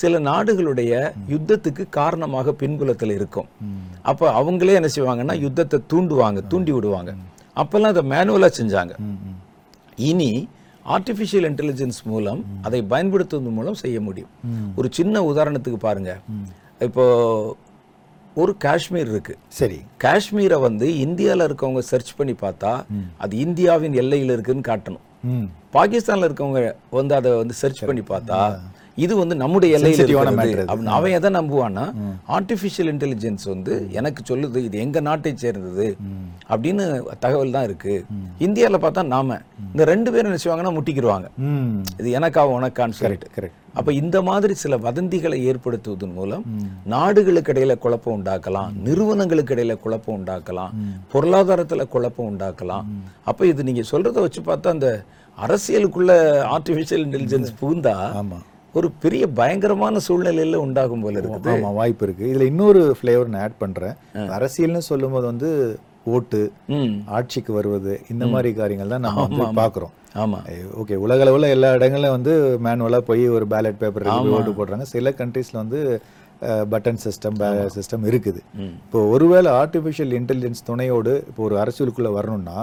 சில 0.00 0.20
நாடுகளுடைய 0.30 0.92
யுத்தத்துக்கு 1.34 1.84
காரணமாக 1.98 2.54
பின்புலத்தில் 2.62 3.14
இருக்கும். 3.18 3.48
அப்ப 4.10 4.30
அவங்களே 4.40 4.78
என்ன 4.80 4.90
செய்வாங்கன்னா 4.96 5.36
யுத்தத்தை 5.44 5.80
தூண்டுவாங்க 5.92 6.42
தூண்டி 6.52 6.74
விடுவாங்க. 6.76 7.12
அப்பெல்லாம் 7.62 7.94
அதை 7.94 8.04
மேனுவலா 8.14 8.50
செஞ்சாங்க. 8.60 8.94
இனி 10.10 10.30
ஆர்டிஃபிஷியல் 10.96 11.46
இன்டெலிஜென்ஸ் 11.50 12.00
மூலம் 12.10 12.42
அதை 12.66 12.80
பயன்படுத்துவதன் 12.92 13.58
மூலம் 13.58 13.80
செய்ய 13.84 13.98
முடியும். 14.06 14.30
ஒரு 14.78 14.88
சின்ன 14.98 15.22
உதாரணத்துக்கு 15.32 15.80
பாருங்க. 15.88 16.12
இப்போ 16.86 17.04
ஒரு 18.34 18.56
காஷ்மீர் 18.56 19.08
இருக்கு. 19.08 19.36
சரி. 19.48 19.78
காஷ்மீரை 20.04 20.60
வந்து 20.60 20.86
இந்தியால 20.88 21.46
இருக்கவங்க 21.48 21.78
சர்ச் 21.78 22.14
பண்ணி 22.16 22.32
பார்த்தா 22.32 22.84
அது 23.18 23.36
இந்தியாவின் 23.36 23.92
எல்லையில் 23.92 24.30
இருக்குன்னு 24.30 24.68
காட்டணும். 24.68 25.06
பாகிஸ்தான்ல 25.72 26.28
இருக்கவங்க 26.28 26.74
வந்து 26.90 27.14
அதை 27.14 27.36
வந்து 27.36 27.54
சர்ச் 27.54 27.84
பண்ணி 27.84 28.00
பார்த்தா 28.00 28.38
இது 29.04 29.14
வந்து 29.20 29.34
நம்முடைய 29.42 29.76
எல்லையில் 29.76 30.00
அவன் 30.96 31.14
எதை 31.18 31.30
நம்புவான்னா 31.38 31.84
ஆர்டிஃபிஷியல் 32.36 32.90
இன்டெலிஜென்ஸ் 32.94 33.44
வந்து 33.52 33.74
எனக்கு 33.98 34.20
சொல்லுது 34.30 34.58
இது 34.68 34.76
எங்க 34.84 35.00
நாட்டை 35.08 35.32
சேர்ந்தது 35.44 35.86
அப்படின்னு 36.52 36.84
தகவல் 37.24 37.54
தான் 37.56 37.66
இருக்கு. 37.68 37.94
இந்தியால 38.46 38.78
பார்த்தா 38.84 39.02
நாம. 39.14 39.38
இந்த 39.72 39.84
ரெண்டு 39.92 40.10
பேரும் 40.12 40.30
என்ன 40.30 40.40
செய்வாங்கன்னா 40.42 40.72
முட்டிக்கிடுவாங்க. 40.76 41.28
இது 42.00 42.10
எனக்கா 42.18 42.42
உனக்கான்னு 42.56 42.98
சொல்லிட்டு. 43.00 43.28
கரெக்ட் 43.36 43.58
அப்ப 43.78 43.90
இந்த 44.00 44.18
மாதிரி 44.28 44.54
சில 44.62 44.76
வதந்திகளை 44.86 45.36
ஏற்படுத்துவதன் 45.50 46.14
மூலம் 46.18 46.44
நாடுகளுக்கு 46.94 47.52
இடையில 47.54 47.74
குழப்பம் 47.84 48.16
உண்டாக்கலாம் 48.18 48.70
நிறுவனங்களுக்கு 48.86 49.54
இடையில 49.56 49.74
குழப்பம் 49.84 50.16
உண்டாக்கலாம் 50.18 50.72
பொருளாதாரத்துல 51.14 51.84
குழப்பம் 51.94 52.30
உண்டாக்கலாம். 52.32 52.86
அப்ப 53.30 53.46
இது 53.52 53.68
நீங்க 53.68 53.84
சொல்றத 53.92 54.20
வச்சு 54.26 54.42
பார்த்தா 54.50 54.74
அந்த 54.76 54.90
அரசியலுக்குள்ள 55.38 56.12
ஆர்டிபிஷியல் 56.56 57.04
இன்டெலிஜென்ஸ் 57.06 57.52
புகுந்தா 57.60 57.94
ஆமா. 58.22 58.38
ஒரு 58.78 58.88
பெரிய 59.04 59.24
பயங்கரமான 59.38 60.00
சூழ்நிலையில 60.06 60.58
உண்டாகும் 60.64 61.04
போல 61.04 61.20
இருக்குது. 61.20 61.52
ஆமா 61.54 61.70
வாய்ப்பு 61.78 62.04
இருக்கு. 62.06 62.24
இதுல 62.32 62.46
இன்னொரு 62.50 62.82
ஃப்ளேவர் 62.98 63.30
நான் 63.32 63.44
ஆட் 63.46 63.62
பண்றேன். 63.62 63.96
அரசியல்னு 64.36 64.82
சொல்லும்போது 64.90 65.26
வந்து 65.32 65.50
ஓட்டு 66.16 66.40
ஆட்சிக்கு 67.16 67.52
வருவது 67.56 67.94
இந்த 68.12 68.24
மாதிரி 68.34 68.50
காரியங்கள் 68.60 68.92
தான் 68.94 69.04
நம்ம 69.06 69.24
வந்து 69.26 69.46
பார்க்குறோம். 69.62 69.94
ஆமா. 70.22 70.38
ஓகே 70.82 70.94
உலக 71.06 71.24
அளவில் 71.24 71.52
எல்லா 71.56 71.68
இடங்களிலும் 71.78 72.16
வந்து 72.16 72.32
மேனுவலாக 72.66 73.04
போய் 73.08 73.24
ஒரு 73.36 73.46
பேலட் 73.54 73.80
பேப்பர் 73.82 74.06
ஓட்டு 74.36 74.52
போடுறாங்க. 74.60 74.86
சில 74.94 75.12
கண்ட்ரீஸில் 75.20 75.60
வந்து 75.62 75.80
பட்டன் 76.72 77.00
சிஸ்டம் 77.06 77.36
சிஸ்டம் 77.74 78.04
இருக்குது. 78.10 78.40
இப்போ 78.84 79.00
ஒருவேளை 79.14 79.50
ஆர்டிஃபிஷியல் 79.62 80.14
இன்டெலிஜென்ஸ் 80.20 80.66
துணையோடு 80.70 81.14
இப்போ 81.30 81.42
ஒரு 81.48 81.56
அரசியலுக்குள்ளே 81.64 82.12
வரணும்னா 82.18 82.58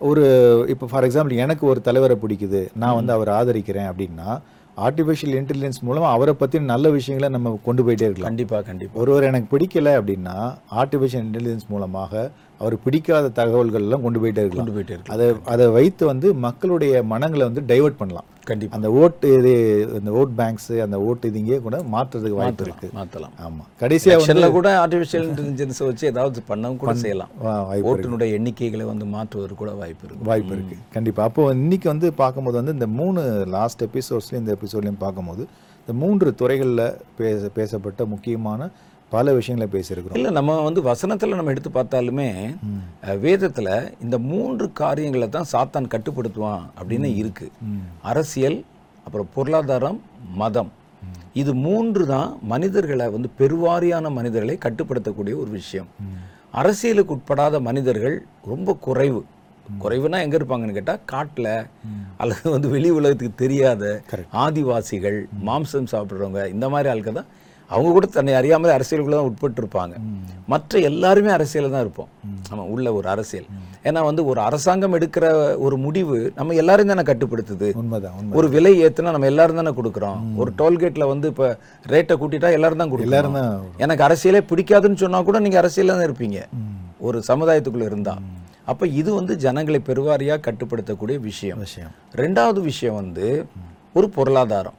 ஒரு 0.00 0.24
இப்போ 0.72 0.86
ஃபார் 0.90 1.06
எக்ஸாம்பிள் 1.08 1.42
எனக்கு 1.44 1.64
ஒரு 1.72 1.80
தலைவரை 1.88 2.16
பிடிக்குது. 2.24 2.62
நான் 2.82 2.98
வந்து 3.00 3.14
அவரை 3.16 3.32
ஆதரிக்கிறேன் 3.40 3.88
அப்படின்னா 3.90 4.30
ஆர்டிஃபிஷியல் 4.76 5.36
இன்டெலிஜென்ஸ் 5.40 5.80
மூலமா 5.86 6.10
அவரை 6.10 6.34
பற்றி 6.34 6.60
நல்ல 6.60 6.90
விஷயங்களை 6.90 7.40
நம்ம 7.40 7.58
கொண்டு 7.64 7.82
போயிட்டே 7.82 8.08
இருக்கலாம். 8.08 8.30
கண்டிப்பா 8.30 8.60
கண்டிப்பா. 8.60 9.00
ஒருவர் 9.00 9.22
எனக்கு 9.22 9.58
பிடிக்கல 9.58 9.92
அப்படின்னா 10.00 10.54
ஆர்டிஃபிஷியல் 10.74 11.26
இன்டெலிஜென்ஸ் 11.28 11.66
மூலமாக 11.68 12.30
அவர் 12.62 12.74
பிடிக்காத 12.84 13.32
தகவல்கள் 13.40 13.84
எல்லாம் 13.86 14.04
கொண்டு 14.06 14.20
போயிட்டே 14.22 14.42
இருக்கலாம். 14.44 14.66
கொண்டு 14.66 14.76
போயிட்டே 14.76 14.94
இருக்கு 14.96 15.12
அதை 15.14 15.26
அதை 15.52 15.66
வைத்து 15.78 16.02
வந்து 16.12 16.28
மக்களுடைய 16.46 17.02
மனங்களை 17.12 17.44
வந்து 17.48 17.62
டைவர்ட் 17.70 17.98
பண்ணலாம். 18.00 18.28
கண்டிப்பா. 18.50 18.74
அந்த 18.76 18.88
ஓட்டு 19.00 19.26
இது 19.38 19.52
இந்த 19.98 20.10
ஓட் 20.20 20.32
பேங்க்ஸ் 20.38 20.70
அந்த 20.84 20.96
ஓட்டு 21.08 21.30
இதுங்கே 21.32 21.58
கூட 21.66 21.76
மாற்றுறதுக்கு 21.94 22.38
வாய்ப்பு 22.40 22.64
இருக்கு. 22.66 22.88
மாத்தலாம் 22.98 23.34
ஆமா. 23.46 23.64
கடைசியா 23.82 24.14
வந்து 24.14 24.24
எலெக்ஷன்ல 24.24 24.48
கூட 24.56 24.68
ஆர்டிபிஷியல் 24.84 25.26
இன்டெலிஜென்ஸ் 25.30 25.80
வச்சு 25.88 26.06
ஏதாவது 26.12 26.42
பண்ணவும் 26.50 26.80
கூட 26.82 26.94
செய்யலாம். 27.04 27.32
ஓட்டுனுடைய 27.90 28.38
எண்ணிக்கைகளை 28.38 28.86
வந்து 28.92 29.08
மாற்றுவது 29.16 29.60
கூட 29.62 29.72
வாய்ப்பு 29.82 30.06
இருக்கு. 30.08 30.28
வாய்ப்பு 30.30 30.54
இருக்கு. 30.56 30.78
கண்டிப்பா. 30.96 31.24
அப்போ 31.30 31.44
இன்னைக்கு 31.58 31.88
வந்து 31.94 32.10
பார்க்கும்போது 32.22 32.58
வந்து 32.60 32.76
இந்த 32.78 32.88
மூணு 33.00 33.22
லாஸ்ட் 33.56 33.84
எபிசோட்ஸ்லையும் 33.88 34.44
இந்த 34.44 34.56
எபிசோட்லையும் 34.58 35.02
பார்க்கும்போது 35.06 35.44
இந்த 35.84 35.94
மூன்று 36.02 36.28
துறைகளில் 36.40 36.86
பேச 37.20 37.48
பேசப்பட்ட 37.58 38.04
முக்கியமான 38.14 38.70
பல 39.14 39.32
விஷயங்களை 39.38 39.68
பேசியிருக்கிறோம். 39.74 40.18
இல்ல 40.18 40.30
நம்ம 40.38 40.58
வந்து 40.66 40.80
வசனத்துல 40.90 41.36
நம்ம 41.38 41.52
எடுத்து 41.54 41.70
பார்த்தாலுமே 41.76 42.28
வேதத்துல 43.24 43.68
இந்த 44.04 44.16
மூன்று 44.30 44.66
காரியங்களை 44.82 45.28
தான் 45.36 45.50
சாத்தான் 45.54 45.90
கட்டுப்படுத்துவான் 45.94 46.62
அப்படின்னு 46.78 47.10
இருக்கு. 47.22 47.48
அரசியல் 48.12 48.58
அப்புறம் 49.06 49.30
பொருளாதாரம் 49.36 49.98
மதம். 50.42 50.70
இது 51.40 51.52
மூன்று 51.66 52.02
தான் 52.14 52.30
மனிதர்களை 52.52 53.06
வந்து 53.14 53.28
பெருவாரியான 53.40 54.10
மனிதர்களை 54.18 54.56
கட்டுப்படுத்தக்கூடிய 54.64 55.34
ஒரு 55.42 55.50
விஷயம். 55.60 55.88
அரசியலுக்கு 56.60 57.14
உட்படாத 57.16 57.56
மனிதர்கள் 57.68 58.16
ரொம்ப 58.52 58.76
குறைவு. 58.86 59.22
குறைவுனா 59.82 60.18
எங்க 60.24 60.34
இருப்பாங்கன்னு 60.38 60.76
கேட்டா 60.78 60.94
காட்டுல 61.12 61.48
அல்லது 62.22 62.46
வந்து 62.54 62.68
வெளி 62.74 62.88
உலகத்துக்கு 62.98 63.42
தெரியாத 63.42 63.84
ஆதிவாசிகள் 64.44 65.18
மாம்சம் 65.48 65.90
சாப்பிடுறவங்க 65.92 66.42
இந்த 66.54 66.66
மாதிரி 66.72 66.90
ஆட்கள் 66.92 67.18
தான் 67.20 67.30
அவங்க 67.74 67.90
கூட 67.96 68.06
தன்னை 68.06 68.32
அறியாமல் 68.40 68.74
அரசியலுக்குள்ள 68.76 69.16
தான் 69.18 69.28
உட்பட்டு 69.30 69.60
இருப்பாங்க 69.62 69.94
மற்ற 70.52 70.78
எல்லாருமே 70.90 71.30
அரசியல 71.36 71.70
தான் 71.74 71.84
இருப்போம். 71.84 72.08
நம்ம 72.50 72.64
உள்ள 72.74 72.88
ஒரு 72.98 73.06
அரசியல். 73.08 73.46
ஏன்னா 73.88 74.00
வந்து 74.08 74.22
ஒரு 74.30 74.40
அரசாங்கம் 74.40 74.94
எடுக்கிற 74.98 75.24
ஒரு 75.66 75.76
முடிவு 75.76 76.16
நம்ம 76.38 76.54
எல்லாரும் 76.54 76.90
தானே 76.92 77.04
கட்டுப்படுத்துது. 77.10 77.68
உண்மைதான் 77.82 78.16
உண்மை 78.18 78.36
ஒரு 78.38 78.48
விலை 78.48 78.72
ஏத்துனா 78.84 79.14
நம்ம 79.16 79.30
எல்லாரும் 79.32 79.60
தானே 79.60 79.72
கொடுக்குறோம். 79.78 80.20
ஒரு 80.40 80.52
டோல்கேட்ல 80.60 81.06
வந்து 81.12 81.28
இப்ப 81.32 81.48
ரேட்டை 81.92 82.16
கூட்டிட்டா 82.22 82.50
எல்லாரும் 82.58 82.82
தான் 82.82 82.92
கொடுக்குறோம் 82.92 83.38
எனக்கு 83.84 84.06
அரசியலே 84.08 84.42
பிடிக்காதுன்னு 84.50 85.02
சொன்னா 85.04 85.20
கூட 85.30 85.40
நீங்க 85.46 85.58
அரசியல்ல 85.62 85.96
தான் 85.96 86.08
இருப்பீங்க. 86.08 86.40
ஒரு 87.08 87.20
சமுதாயத்துக்குள்ள 87.28 87.86
இருந்தா. 87.90 88.16
அப்ப 88.72 88.86
இது 89.00 89.10
வந்து 89.14 89.36
ஜனங்களை 89.44 89.80
பெருவாரியா 89.86 90.34
கட்டுப்படுத்தக்கூடிய 90.48 91.16
விஷயம். 91.20 91.58
விஷயம். 91.58 91.94
ரெண்டாவது 92.22 92.60
விஷயம் 92.70 92.94
வந்து 92.94 93.26
ஒரு 93.98 94.08
பொருளாதாரம். 94.16 94.76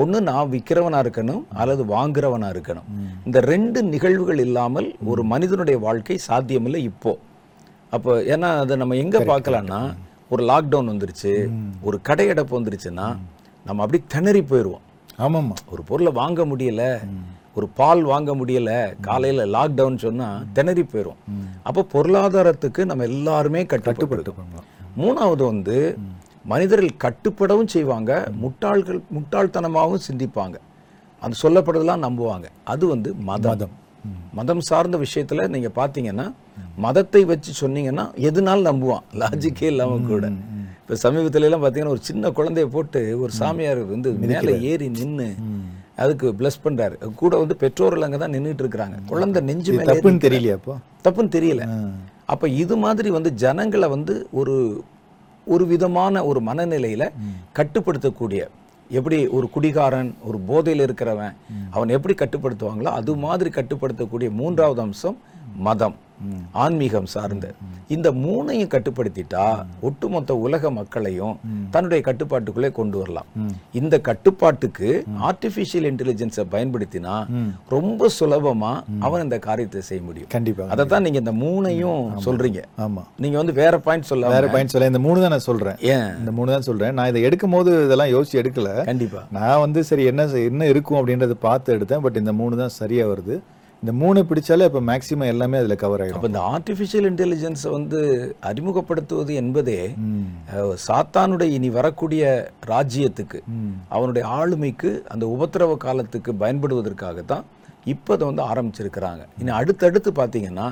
ஒண்ணு 0.00 0.18
நான் 0.28 0.50
விற்கிறவனா 0.52 0.98
இருக்கணும் 1.04 1.42
அல்லது 1.60 1.82
வாங்குறவனா 1.92 2.48
இருக்கணும். 2.54 2.88
இந்த 3.26 3.38
ரெண்டு 3.52 3.78
நிகழ்வுகள் 3.92 4.40
இல்லாமல் 4.46 4.88
ஒரு 5.12 5.22
மனிதனுடைய 5.32 5.76
வாழ்க்கை 5.86 6.16
சாத்தியமில்லை 6.26 6.82
இப்போ. 6.90 7.12
அப்போ 7.92 8.12
ஏன்னா 8.34 8.48
அதை 8.62 8.76
நம்ம 8.76 8.96
எங்க 9.04 9.18
பார்க்கலாம்னா 9.30 9.80
ஒரு 10.34 10.42
லாக்டவுன் 10.50 10.90
வந்துருச்சு 10.92 11.32
ஒரு 11.82 11.96
கடை 12.08 12.26
அடைப்பு 12.30 12.54
வந்துருச்சுன்னா 12.58 13.06
நம்ம 13.66 13.82
அப்படி 13.84 14.00
திணறி 14.14 14.42
போயிடுவோம் 14.50 14.84
ஆமாம்மா. 15.18 15.56
ஒரு 15.72 15.82
பொருளை 15.90 16.12
வாங்க 16.20 16.40
முடியல 16.46 16.82
ஒரு 17.58 17.66
பால் 17.78 18.02
வாங்க 18.04 18.30
முடியல 18.36 18.70
காலையில 19.00 19.44
லாக்டவுன் 19.54 20.02
சொன்னா 20.04 20.26
திணறி 20.56 20.82
போயிடும் 20.84 21.20
அப்போ 21.68 21.82
பொருளாதாரத்துக்கு 21.94 22.84
நம்ம 22.90 23.06
எல்லாருமே 23.12 23.62
கட்டுப்பட்டு 23.72 24.34
மூணாவது 25.00 25.42
வந்து 25.52 25.76
மனிதர்கள் 26.50 27.00
கட்டுப்படவும் 27.04 27.72
செய்வாங்க 27.74 28.12
முட்டாள்கள் 28.42 29.00
முட்டாள்தனமாகவும் 29.16 30.06
சிந்திப்பாங்க. 30.08 30.56
அது 31.22 31.34
சொல்லப்படுறதெல்லாம் 31.42 32.04
நம்புவாங்க. 32.06 32.46
அது 32.72 32.84
வந்து 32.86 33.10
மதம். 33.28 33.74
மதம். 34.38 34.60
சார்ந்த 34.68 34.96
விஷயத்துல 35.04 35.46
நீங்க 35.54 35.70
பாத்தீங்கன்னா 35.80 36.26
மதத்தை 36.84 37.22
வச்சு 37.24 37.52
சொன்னீங்கன்னா 37.60 38.04
எதுனாலும் 38.28 38.68
நம்புவான். 38.70 39.04
லாஜிக்கே 39.22 39.68
இல்லாம 39.72 39.98
கூட. 40.08 40.26
இப்ப 40.80 40.96
சமீபத்துல 41.04 41.46
எல்லாம் 41.48 41.64
பாத்தீங்கன்னா 41.64 41.94
ஒரு 41.94 42.02
சின்ன 42.08 42.30
குழந்தைய 42.30 42.66
போட்டு 42.74 43.00
ஒரு 43.20 43.32
சாமியார் 43.40 43.80
வந்து 43.94 44.10
மேல 44.32 44.50
ஏறி 44.70 44.88
நின்னு 44.98 45.28
அதுக்கு 46.02 46.26
பிளஸ் 46.38 46.62
பண்றாரு. 46.64 46.96
கூட 47.22 47.32
வந்து 47.42 47.54
பெற்றோர்கள் 47.62 48.06
அங்க 48.06 48.18
தான் 48.22 48.34
நின்றுட்டு 48.36 48.62
இருக்கிறாங்க. 48.64 48.96
குழந்தை 49.12 49.40
நெஞ்சு 49.48 49.72
மேல 49.78 49.92
தப்புன்னு 49.92 50.24
தெரியலையா 50.26 50.56
அப்போ? 50.58 50.74
தப்புன்னு 51.06 51.34
தெரியல. 51.36 51.64
அப்ப 52.32 52.48
இது 52.62 52.76
மாதிரி 52.84 53.10
வந்து 53.16 53.30
ஜனங்களை 53.44 53.88
வந்து 53.88 54.14
ஒரு 54.40 54.54
ஒரு 55.46 55.66
விதமான 55.66 56.24
ஒரு 56.24 56.40
மனநிலையில 56.40 57.04
கட்டுப்படுத்தக்கூடிய 57.58 58.42
எப்படி 58.90 59.26
ஒரு 59.26 59.46
குடிகாரன் 59.54 60.14
ஒரு 60.24 60.38
போதையில் 60.38 60.82
இருக்கிறவன் 60.86 61.34
அவன் 61.70 61.88
எப்படி 61.88 62.14
கட்டுப்படுத்துவாங்களோ 62.14 62.90
அது 62.98 63.14
மாதிரி 63.16 63.50
கட்டுப்படுத்தக்கூடிய 63.50 64.30
மூன்றாவது 64.30 64.80
அம்சம் 64.80 65.16
மதம். 65.56 65.96
ஆன்மீகம் 66.52 67.06
சார்ந்த. 67.06 67.46
இந்த 67.88 68.10
மூணையும் 68.10 68.72
கட்டுப்படுத்திட்டா 68.74 69.44
ஒட்டுமொத்த 69.80 70.36
உலக 70.36 70.70
மக்களையும் 70.70 71.36
தன்னுடைய 71.70 72.00
கட்டுப்பாட்டுக்குள்ளே 72.08 72.72
கொண்டு 72.72 72.98
வரலாம். 72.98 73.28
இந்த 73.72 74.00
கட்டுப்பாட்டுக்கு 74.00 75.04
ஆர்டிபிஷியல் 75.28 75.88
இன்டெலிஜென்ஸை 75.92 76.44
பயன்படுத்தினா 76.54 77.14
ரொம்ப 77.68 78.10
சுலபமா 78.18 78.72
அவன் 79.00 79.22
இந்த 79.22 79.38
காரியத்தை 79.38 79.80
செய்ய 79.80 80.02
முடியும். 80.02 80.28
கண்டிப்பா 80.28 80.66
அதை 80.68 80.86
தான் 80.86 81.02
நீங்க 81.02 81.18
இந்த 81.18 81.32
மூணையும் 81.32 82.24
சொல்றீங்க. 82.26 82.62
ஆமா. 82.78 83.02
நீங்க 83.16 83.36
வந்து 83.36 83.52
வேற 83.52 83.78
பாயிண்ட் 83.78 84.08
சொல்ல 84.10 84.28
வேற 84.28 84.48
பாயிண்ட் 84.48 84.74
சொல்ல 84.74 84.86
இந்த 84.86 84.98
மூணு 84.98 85.20
தான் 85.20 85.34
நான் 85.36 85.48
சொல்றேன். 85.50 85.76
ஏன்? 85.80 86.08
இந்த 86.18 86.32
மூணு 86.32 86.50
தான் 86.50 86.66
சொல்றேன். 86.68 86.94
நான் 86.94 87.08
இதை 87.08 87.22
எடுக்கும் 87.22 87.54
போது 87.56 87.84
இதெல்லாம் 87.84 88.12
யோசிச்சு 88.14 88.40
எடுக்கல. 88.42 88.84
கண்டிப்பா. 88.84 89.22
நான் 89.30 89.60
வந்து 89.60 89.84
சரி 89.84 90.04
என்ன 90.04 90.24
என்ன 90.50 90.66
இருக்கும் 90.66 90.98
அப்படின்றத 91.00 91.36
பார்த்து 91.48 91.78
எடுத்தேன். 91.78 92.00
பட் 92.00 92.16
இந்த 92.16 92.32
மூணு 92.32 92.56
தான் 92.56 92.74
சரியா 92.80 93.06
வருது. 93.06 93.36
இந்த 93.82 93.92
மூணு 94.00 94.20
பிடிச்சாலே 94.28 94.66
இப்போ 94.68 94.80
மேக்ஸிமம் 94.90 95.30
எல்லாமே 95.32 95.56
அதுல 95.62 95.74
கவர் 95.82 96.02
ஆயிடும். 96.02 96.18
அப்ப 96.18 96.28
இந்த 96.32 96.42
ஆர்டிபிஷியல் 96.52 97.06
இன்டெலிஜென்ஸை 97.10 97.70
வந்து 97.76 97.98
அறிமுகப்படுத்துவது 98.50 99.32
என்பதே 99.42 99.80
சாத்தானுடைய 100.86 101.56
இனி 101.56 101.68
வரக்கூடிய 101.78 102.22
ராஜ்யத்துக்கு 102.72 103.40
அவனுடைய 103.96 104.24
ஆளுமைக்கு 104.38 104.90
அந்த 105.14 105.26
உபத்திரவ 105.34 105.76
காலத்துக்கு 105.86 106.32
பயன்படுவதற்காகத்தான் 106.42 107.44
இப்போ 107.94 108.12
அதை 108.16 108.24
வந்து 108.30 108.42
ஆரம்பிச்சிருக்கிறாங்க. 108.52 109.22
இனி 109.40 109.52
அடுத்தடுத்து 109.58 110.12
பார்த்தீங்கன்னா 110.20 110.68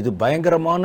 இது 0.00 0.12
பயங்கரமான 0.22 0.84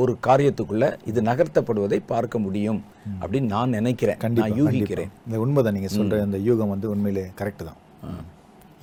ஒரு 0.00 0.12
காரியத்துக்குள்ள 0.26 0.86
இது 1.10 1.20
நகர்த்தப்படுவதை 1.28 2.00
பார்க்க 2.10 2.38
முடியும் 2.46 2.82
அப்படின்னு 3.20 3.48
நான் 3.54 3.76
நினைக்கிறேன். 3.78 4.20
நான் 4.40 4.58
யூகிக்கிறேன். 4.60 5.10
இந்த 5.28 5.38
உண்மைதான் 5.44 5.76
நீங்க 5.78 5.90
சொல்ற 5.96 6.20
இந்த 6.26 6.40
யூகம் 6.48 6.74
வந்து 6.74 6.90
உண்மையிலே 6.94 7.24
கரெக்ட் 7.40 7.64
தான். 7.70 7.80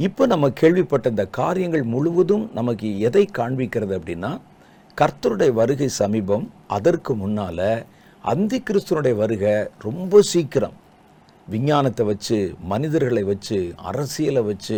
இப்போ 0.06 0.24
நம்ம 0.32 0.46
கேள்விப்பட்ட 0.60 1.10
இந்த 1.10 1.24
காரியங்கள் 1.38 1.84
முழுவதும் 1.84 2.44
நமக்கு 2.54 2.88
எதை 3.08 3.22
காண்பிக்கிறது 3.38 3.94
அப்படின்னா 3.98 4.30
கர்த்தருடைய 4.98 5.52
வருகை 5.60 5.88
சமீபம் 6.02 6.46
அதற்கு 6.76 7.12
முன்னால 7.22 7.60
அந்தி 8.24 8.58
கிறிஸ்துவனுடைய 8.68 9.16
வருகை 9.22 9.54
ரொம்ப 9.86 10.22
சீக்கிரம். 10.32 10.76
விஞ்ஞானத்தை 11.48 12.06
வச்சு 12.06 12.38
மனிதர்களை 12.74 13.24
வச்சு 13.24 13.58
அரசியலை 13.92 14.44
வச்சு 14.44 14.78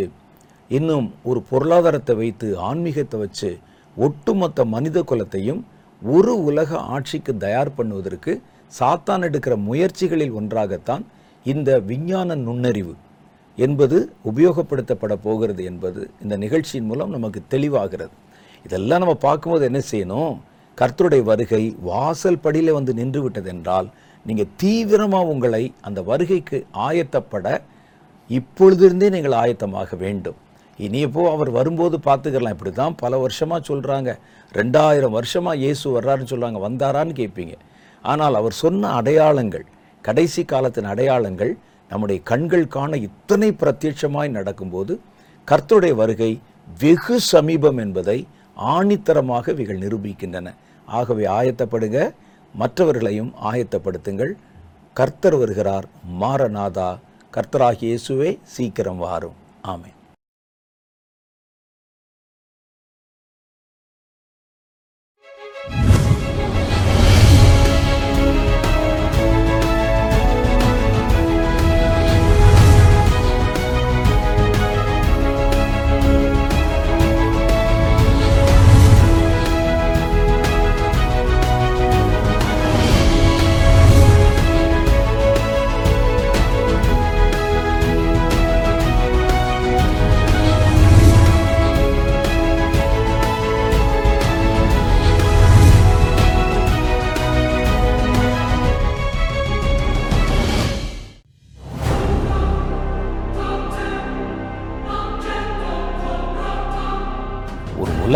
இன்னும் 0.69 1.09
ஒரு 1.23 1.41
பொருளாதாரத்தை 1.49 2.15
வைத்து 2.21 2.47
ஆன்மீகத்தை 2.69 3.19
வச்சு 3.19 3.51
ஒட்டுமொத்த 3.97 4.65
மனித 4.75 5.03
குலத்தையும் 5.03 5.61
ஒரு 6.01 6.35
உலக 6.43 6.79
ஆட்சிக்கு 6.95 7.35
தயார் 7.45 7.75
பண்ணுவதற்கு 7.77 8.33
சாத்தான் 8.79 9.27
எடுக்கிற 9.29 9.55
முயற்சிகளில் 9.69 10.35
ஒன்றாகத்தான் 10.41 11.05
இந்த 11.45 11.79
விஞ்ஞான 11.91 12.35
நுண்ணறிவு. 12.47 12.95
என்பது 13.65 13.97
உபயோகப்படுத்தப்பட 14.29 15.13
போகிறது 15.25 15.61
என்பது 15.71 16.01
இந்த 16.23 16.35
நிகழ்ச்சியின் 16.43 16.89
மூலம் 16.89 17.15
நமக்கு 17.15 17.39
தெளிவாகிறது. 17.53 18.13
இதெல்லாம் 18.65 19.01
நம்ம 19.03 19.15
பார்க்கும்போது 19.27 19.63
என்ன 19.69 19.81
செய்யணும்? 19.91 20.35
கர்த்தருடைய 20.77 21.23
வருகை 21.29 21.63
வாசல் 21.89 22.43
படியில் 22.45 22.77
வந்து 22.77 22.91
நின்று 22.99 23.21
விட்டதென்றால் 23.25 23.87
நீங்கள் 24.25 24.51
தீவிரமாக 24.61 25.31
உங்களை 25.33 25.63
அந்த 25.87 25.99
வருகைக்கு 26.11 26.57
ஆயத்தப்பட 26.87 27.47
இப்பொழுதிருந்தே 28.29 29.07
நீங்கள் 29.15 29.35
ஆயத்தமாக 29.41 29.97
வேண்டும். 30.03 30.37
இனியப்போ 30.79 31.21
அவர் 31.35 31.51
வரும்போது 31.57 31.95
பார்த்துக்கலாம். 32.09 32.53
இப்படி 32.55 32.71
தான் 32.81 32.95
பல 33.03 33.13
வருஷமாக 33.23 33.61
சொல்கிறாங்க 33.69 34.09
ரெண்டாயிரம் 34.51 35.15
வருஷமாக 35.17 35.61
இயேசு 35.63 35.85
வர்றாருன்னு 35.95 36.31
சொல்கிறாங்க 36.33 36.59
வந்தாரான்னு 36.67 37.15
கேட்பீங்க. 37.21 37.55
ஆனால் 38.11 38.37
அவர் 38.41 38.55
சொன்ன 38.63 38.91
அடையாளங்கள் 38.99 39.65
கடைசி 40.05 40.41
காலத்தின் 40.51 40.91
அடையாளங்கள் 40.93 41.51
நம்முடைய 41.91 42.19
கண்கள் 42.31 42.67
காண 42.75 42.91
இத்தனை 43.07 43.49
பிரத்யட்சமாய் 43.61 44.35
நடக்கும்போது 44.37 44.93
கர்த்தருடைய 45.51 45.93
வருகை 46.01 46.31
வெகு 46.81 47.17
சமீபம் 47.33 47.79
என்பதை 47.85 48.17
ஆணித்தரமாக 48.75 49.49
இவைகள் 49.55 49.83
நிரூபிக்கின்றன. 49.83 50.47
ஆகவே 50.99 51.25
ஆயத்தப்படுங்க 51.39 51.99
மற்றவர்களையும் 52.61 53.31
ஆயத்தப்படுத்துங்கள். 53.51 54.33
கர்த்தர் 54.99 55.37
வருகிறார் 55.41 55.85
மாரநாதா 56.21 56.89
கர்த்தராகிய 57.35 57.89
இயேசுவே 57.91 58.31
சீக்கிரம் 58.55 59.01
வாரும். 59.05 59.37
ஆமென். 59.73 59.95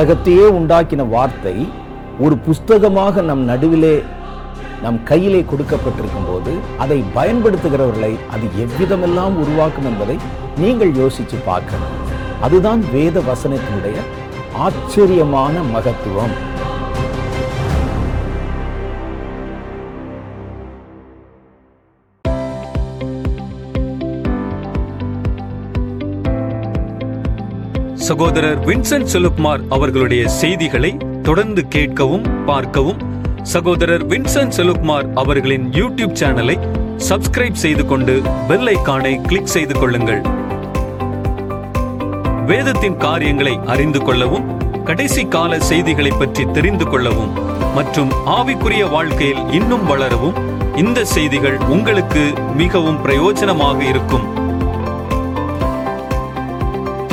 உலகத்தையே 0.03 0.45
உண்டாக்கின 0.57 1.01
வார்த்தை 1.09 1.53
ஒரு 2.19 2.35
புஸ்தகமாக 2.45 3.21
நம் 3.27 3.43
நடுவிலே 3.49 3.93
நம் 4.81 4.97
கையிலே 5.09 5.39
கொடுக்கப்பட்டிருக்கும் 5.51 6.25
போது 6.29 6.53
அதை 6.83 6.97
பயன்படுத்துகிறவர்களை 7.15 8.11
அது 8.33 8.45
எவ்விதமெல்லாம் 8.63 9.35
உருவாக்கும் 9.43 9.87
என்பதை 9.91 10.17
நீங்கள் 10.57 10.91
யோசித்து 10.95 11.37
பார்க்கணும். 11.45 11.95
அதுதான் 12.47 12.83
வேத 12.95 13.23
வசனத்தினுடைய 13.29 13.97
ஆச்சரியமான 14.65 15.63
மகத்துவம். 15.75 16.35
சகோதரர் 28.07 28.59
வின்சென்ட் 28.67 29.09
செலுப்மார் 29.11 29.61
அவர்களுடைய 29.69 30.27
செய்திகளை 30.27 30.89
தொடர்ந்து 31.21 31.61
கேட்கவும் 31.75 32.25
பார்க்கவும் 32.45 33.01
சகோதரர் 33.53 34.03
வின்சென்ட் 34.11 34.55
செலுப்மார் 34.57 35.07
அவர்களின் 35.21 35.65
யூடியூப் 35.79 36.17
சேனலை 36.21 36.55
சப்ஸ்கிரைப் 37.09 37.61
செய்து 37.63 37.85
கொண்டு 37.85 38.15
பெல் 38.49 38.67
ஐக்கானை 38.73 39.13
கிளிக் 39.27 39.53
செய்து 39.55 39.75
கொள்ளுங்கள். 39.79 40.21
வேதத்தின் 42.51 42.97
காரியங்களை 42.97 43.55
அறிந்து 43.65 44.01
கொள்ளவும் 44.01 44.49
கடைசி 44.83 45.23
கால 45.35 45.59
செய்திகளை 45.71 46.11
பற்றி 46.21 46.45
தெரிந்து 46.51 46.87
கொள்ளவும் 46.89 47.33
மற்றும் 47.75 48.13
ஆவிக்குரிய 48.37 48.83
வாழ்க்கையில் 48.89 49.43
இன்னும் 49.59 49.85
வளரவும் 49.85 50.39
இந்த 50.75 51.05
செய்திகள் 51.15 51.57
உங்களுக்கு 51.75 52.25
மிகவும் 52.61 53.01
பிரயோஜனமாக 53.07 53.79
இருக்கும். 53.93 54.32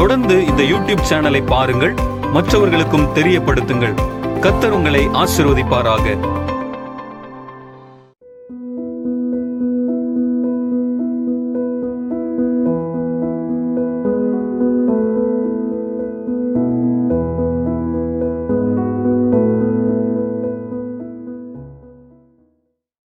தொடர்ந்து 0.00 0.46
இந்த 0.46 0.62
யூடியூப் 0.62 0.98
சேனலை 1.10 1.46
பாருங்கள். 1.46 1.94
மற்றவர்களுக்கும் 2.32 3.14
தெரியப்படுத்துங்கள். 3.14 3.94
கத்தர் 4.40 4.70
உங்களை 4.70 5.08
ஆசிர்வதிப்பாராக. 5.08 6.16